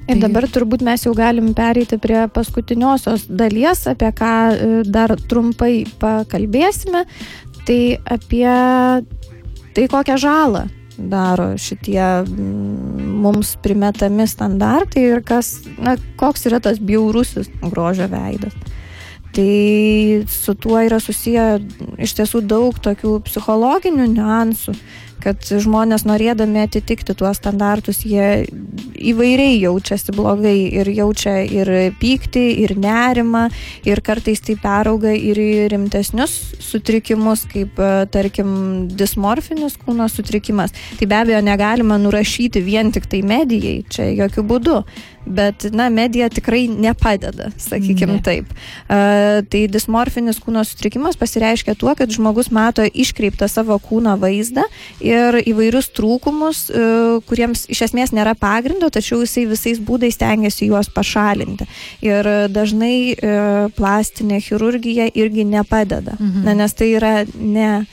[0.03, 0.19] Ir tai...
[0.19, 7.05] dabar turbūt mes jau galim pereiti prie paskutiniosios dalies, apie ką e, dar trumpai pakalbėsime.
[7.63, 7.81] Tai
[8.11, 8.47] apie
[9.71, 10.67] tai, kokią žalą
[10.97, 12.05] daro šitie
[13.23, 18.55] mums primetami standartai ir kas, na, koks yra tas bjaurusis grožio veidas.
[19.33, 21.45] Tai su tuo yra susiję
[22.05, 24.75] iš tiesų daug tokių psichologinių niuansų,
[25.23, 28.45] kad žmonės norėdami atitikti tuos standartus, jie
[29.13, 31.71] įvairiai jaučiasi blogai ir jaučia ir
[32.01, 33.45] pyktį, ir nerimą,
[33.87, 37.79] ir kartais tai perauga ir į rimtesnius sutrikimus, kaip
[38.13, 38.53] tarkim
[38.91, 40.75] dismorfinis kūno sutrikimas.
[40.99, 44.77] Tai be abejo negalima nurašyti vien tik tai medijai, čia jokių būdų
[45.25, 48.21] bet, na, medija tikrai nepadeda, sakykime ne.
[48.23, 48.49] taip.
[48.87, 54.65] Uh, tai dismorfinis kūno sutrikimas pasireiškia tuo, kad žmogus mato iškreiptą savo kūno vaizdą
[55.03, 55.12] ir
[55.49, 61.67] įvairius trūkumus, uh, kuriems iš esmės nėra pagrindo, tačiau jisai visais būdais tengiasi juos pašalinti.
[62.05, 66.47] Ir dažnai uh, plastinė chirurgija irgi nepadeda, mhm.
[66.47, 67.83] na, nes tai yra ne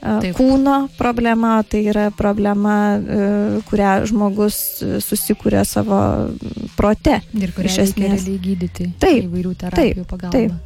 [0.00, 0.32] Taip.
[0.38, 2.74] kūno problema, tai yra problema,
[3.68, 4.56] kurią žmogus
[5.04, 6.00] susikūrė savo
[6.78, 7.18] prote.
[7.36, 10.32] Ir kurią iš esmės reikia gydyti taip, įvairių terapijų pagalba.
[10.32, 10.56] Taip.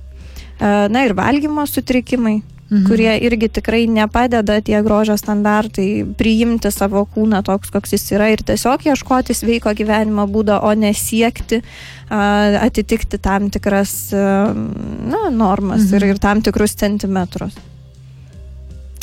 [0.95, 2.37] Na ir valgymo sutrikimai,
[2.71, 2.87] mhm.
[2.89, 8.45] kurie irgi tikrai nepadeda tie grožio standartai priimti savo kūną toks, koks jis yra ir
[8.47, 11.63] tiesiog ieškoti sveiko gyvenimo būdo, o nesiekti
[12.11, 15.95] atitikti tam tikras na, normas mhm.
[15.97, 17.57] ir, ir tam tikrus centimetrus.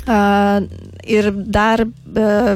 [0.02, 1.84] Ir dar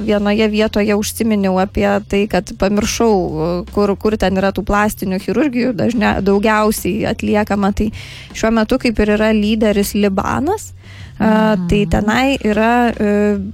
[0.05, 6.17] vienoje vietoje užsiminiau apie tai, kad pamiršau, kur, kur ten yra tų plastinių chirurgijų dažnia,
[6.25, 7.73] daugiausiai atliekama.
[7.77, 7.91] Tai
[8.33, 10.71] šiuo metu kaip ir yra lyderis Libanas,
[11.19, 11.67] mhm.
[11.69, 12.75] tai tenai yra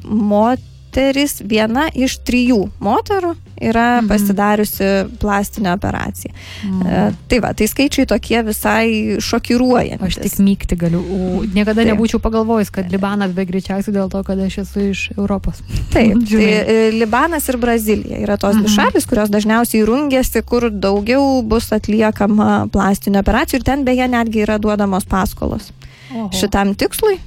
[0.04, 4.08] moteris moteris, viena iš trijų moterų yra mhm.
[4.10, 4.84] pasidariusi
[5.20, 6.34] plastinę operaciją.
[6.66, 6.88] Mhm.
[6.88, 10.18] E, tai va, tai skaičiai tokie visai šokiruojantys.
[10.18, 11.00] Aš tik mygti galiu.
[11.00, 11.94] O niekada Taip.
[11.94, 15.62] nebūčiau pagalvojęs, kad Libanas be greičiausiai dėl to, kad aš esu iš Europos.
[15.94, 18.66] Taip, tai e, Libanas ir Brazilija yra tos mhm.
[18.66, 24.44] dvi šalis, kurios dažniausiai rungėsi, kur daugiau bus atliekama plastinio operacijų ir ten beje netgi
[24.48, 25.72] yra duodamos paskolos.
[26.12, 26.28] Oho.
[26.36, 27.22] Šitam tikslui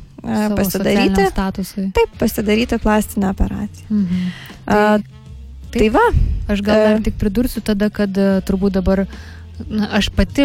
[0.57, 1.27] pasidaryti.
[1.31, 1.91] Statusui.
[1.97, 3.87] Taip, pasidaryti plastinę operaciją.
[3.91, 4.31] Mhm.
[4.64, 4.79] Tai...
[4.79, 5.12] A, Taip.
[5.75, 6.05] Tai va.
[6.49, 8.14] Aš gal dar tik pridursiu tada, kad
[8.47, 9.07] turbūt dabar
[9.71, 10.43] Na, aš pati,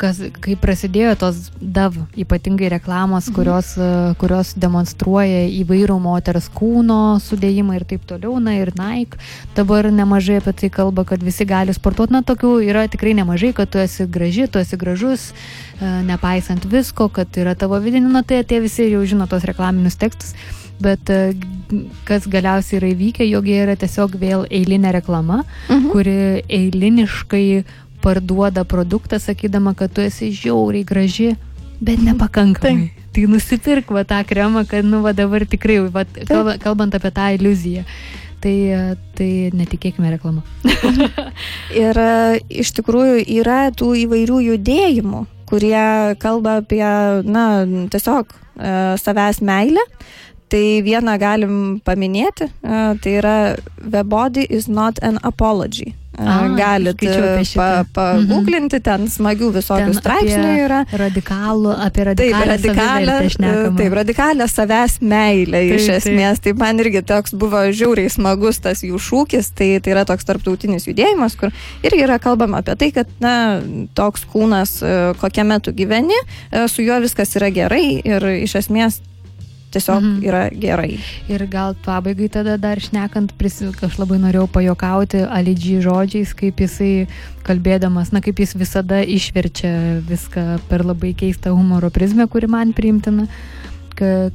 [0.00, 3.34] kas, kai prasidėjo tos DAV, ypatingai reklamos, mhm.
[3.36, 3.72] kurios,
[4.20, 9.20] kurios demonstruoja įvairių moters kūno sudėjimą ir taip toliau, na ir Nike,
[9.56, 13.68] dabar nemažai apie tai kalba, kad visi gali sportuoti, na tokių yra tikrai nemažai, kad
[13.72, 15.28] tu esi graži, tu esi gražus,
[16.08, 20.32] nepaisant visko, kad yra tavo vidinė, na tai tie visi jau žino tos reklaminius tekstus
[20.78, 21.10] bet
[22.08, 25.90] kas galiausiai yra įvykę, jog jie yra tiesiog vėl eilinė reklama, mhm.
[25.92, 27.44] kuri eiliniškai
[28.02, 31.34] parduoda produktą, sakydama, kad tu esi žiauriai graži,
[31.80, 32.88] bet nepakankamai.
[32.88, 33.04] Taip.
[33.16, 36.04] Tai nusipirk va tą kremą, kad, nu, va dabar tikrai, va,
[36.62, 37.84] kalbant apie tą iliuziją.
[38.38, 38.54] Tai,
[39.18, 40.44] tai netikėkime reklamą.
[41.84, 41.98] ir
[42.62, 46.84] iš tikrųjų yra tų įvairių judėjimų, kurie kalba apie,
[47.26, 47.46] na,
[47.90, 48.38] tiesiog e,
[49.02, 49.82] savęs meilę.
[50.48, 53.38] Tai vieną galim paminėti, e, tai yra
[53.82, 55.96] The body is not an apology.
[56.18, 58.68] A, Galit paguglinti, pa, mhm.
[58.82, 60.80] ten smagių visokių ten straipsnių yra.
[60.98, 62.56] Radikalų, apie radikalę.
[62.58, 63.16] Taip, radikalę,
[63.78, 66.40] taip, radikalę savęs meilę taip, iš esmės.
[66.42, 66.48] Taip.
[66.48, 70.88] taip, man irgi toks buvo žiauriai smagus tas jų šūkis, tai, tai yra toks tarptautinis
[70.88, 71.54] judėjimas, kur
[71.86, 73.34] irgi yra kalbama apie tai, kad na,
[73.98, 76.18] toks kūnas, e, kokiame tu gyveni,
[76.50, 79.00] e, su juo viskas yra gerai ir iš esmės
[79.74, 80.22] tiesiog mhm.
[80.24, 80.98] yra gerai.
[81.28, 87.08] Ir gal pabaigai tada dar šnekant, aš labai norėjau pajokauti Alidžiai žodžiais, kaip jisai
[87.46, 93.28] kalbėdamas, na kaip jis visada išverčia viską per labai keistą humoro prizmę, kuri man priimtina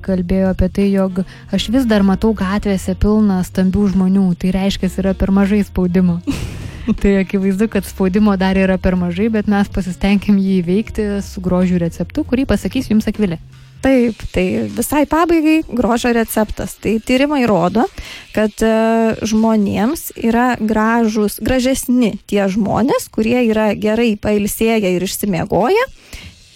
[0.04, 1.24] kalbėjo apie tai, jog
[1.56, 6.20] aš vis dar matau gatvėse pilną stambių žmonių, tai reiškia, yra per mažai spaudimo.
[7.02, 11.80] tai akivaizdu, kad spaudimo dar yra per mažai, bet mes pasistengim jį įveikti su grožių
[11.86, 13.40] receptu, kurį pasakys jums akvilė.
[13.84, 16.78] Taip, tai visai pabaigai grožio receptas.
[16.80, 17.84] Tai tyrimai rodo,
[18.32, 18.72] kad e,
[19.28, 25.84] žmonėms yra gražus, gražesni tie žmonės, kurie yra gerai pailsėję ir išsimiegoję,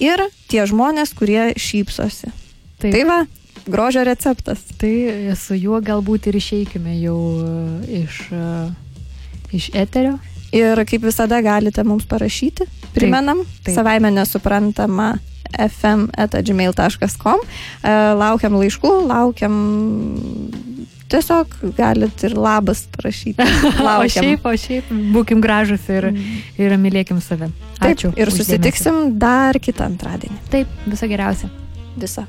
[0.07, 2.31] ir tie žmonės, kurie šypsosi.
[2.79, 2.95] Taip.
[2.95, 3.19] Tai va,
[3.67, 4.63] grožio receptas.
[4.79, 4.95] Tai
[5.35, 8.49] su juo galbūt ir išeikime jau e, iš, e,
[9.59, 10.15] iš eterio.
[10.55, 13.75] Ir kaip visada galite mums parašyti, primenam, taip, taip.
[13.81, 15.17] savaime nesuprantama
[15.53, 17.43] fm.gmail.com.
[17.83, 19.59] E, laukiam laiškų, laukiam
[21.11, 23.45] tiesiog galit ir labas parašyti.
[23.97, 26.41] O šiaip, o šiaip, būkim gražus ir, mm.
[26.61, 27.49] ir mylėkim save.
[27.79, 28.11] Ačiū.
[28.11, 30.37] Taip, ir susitiksim dar kitą antradienį.
[30.53, 31.49] Taip, viso geriausio.
[31.97, 32.27] Viso.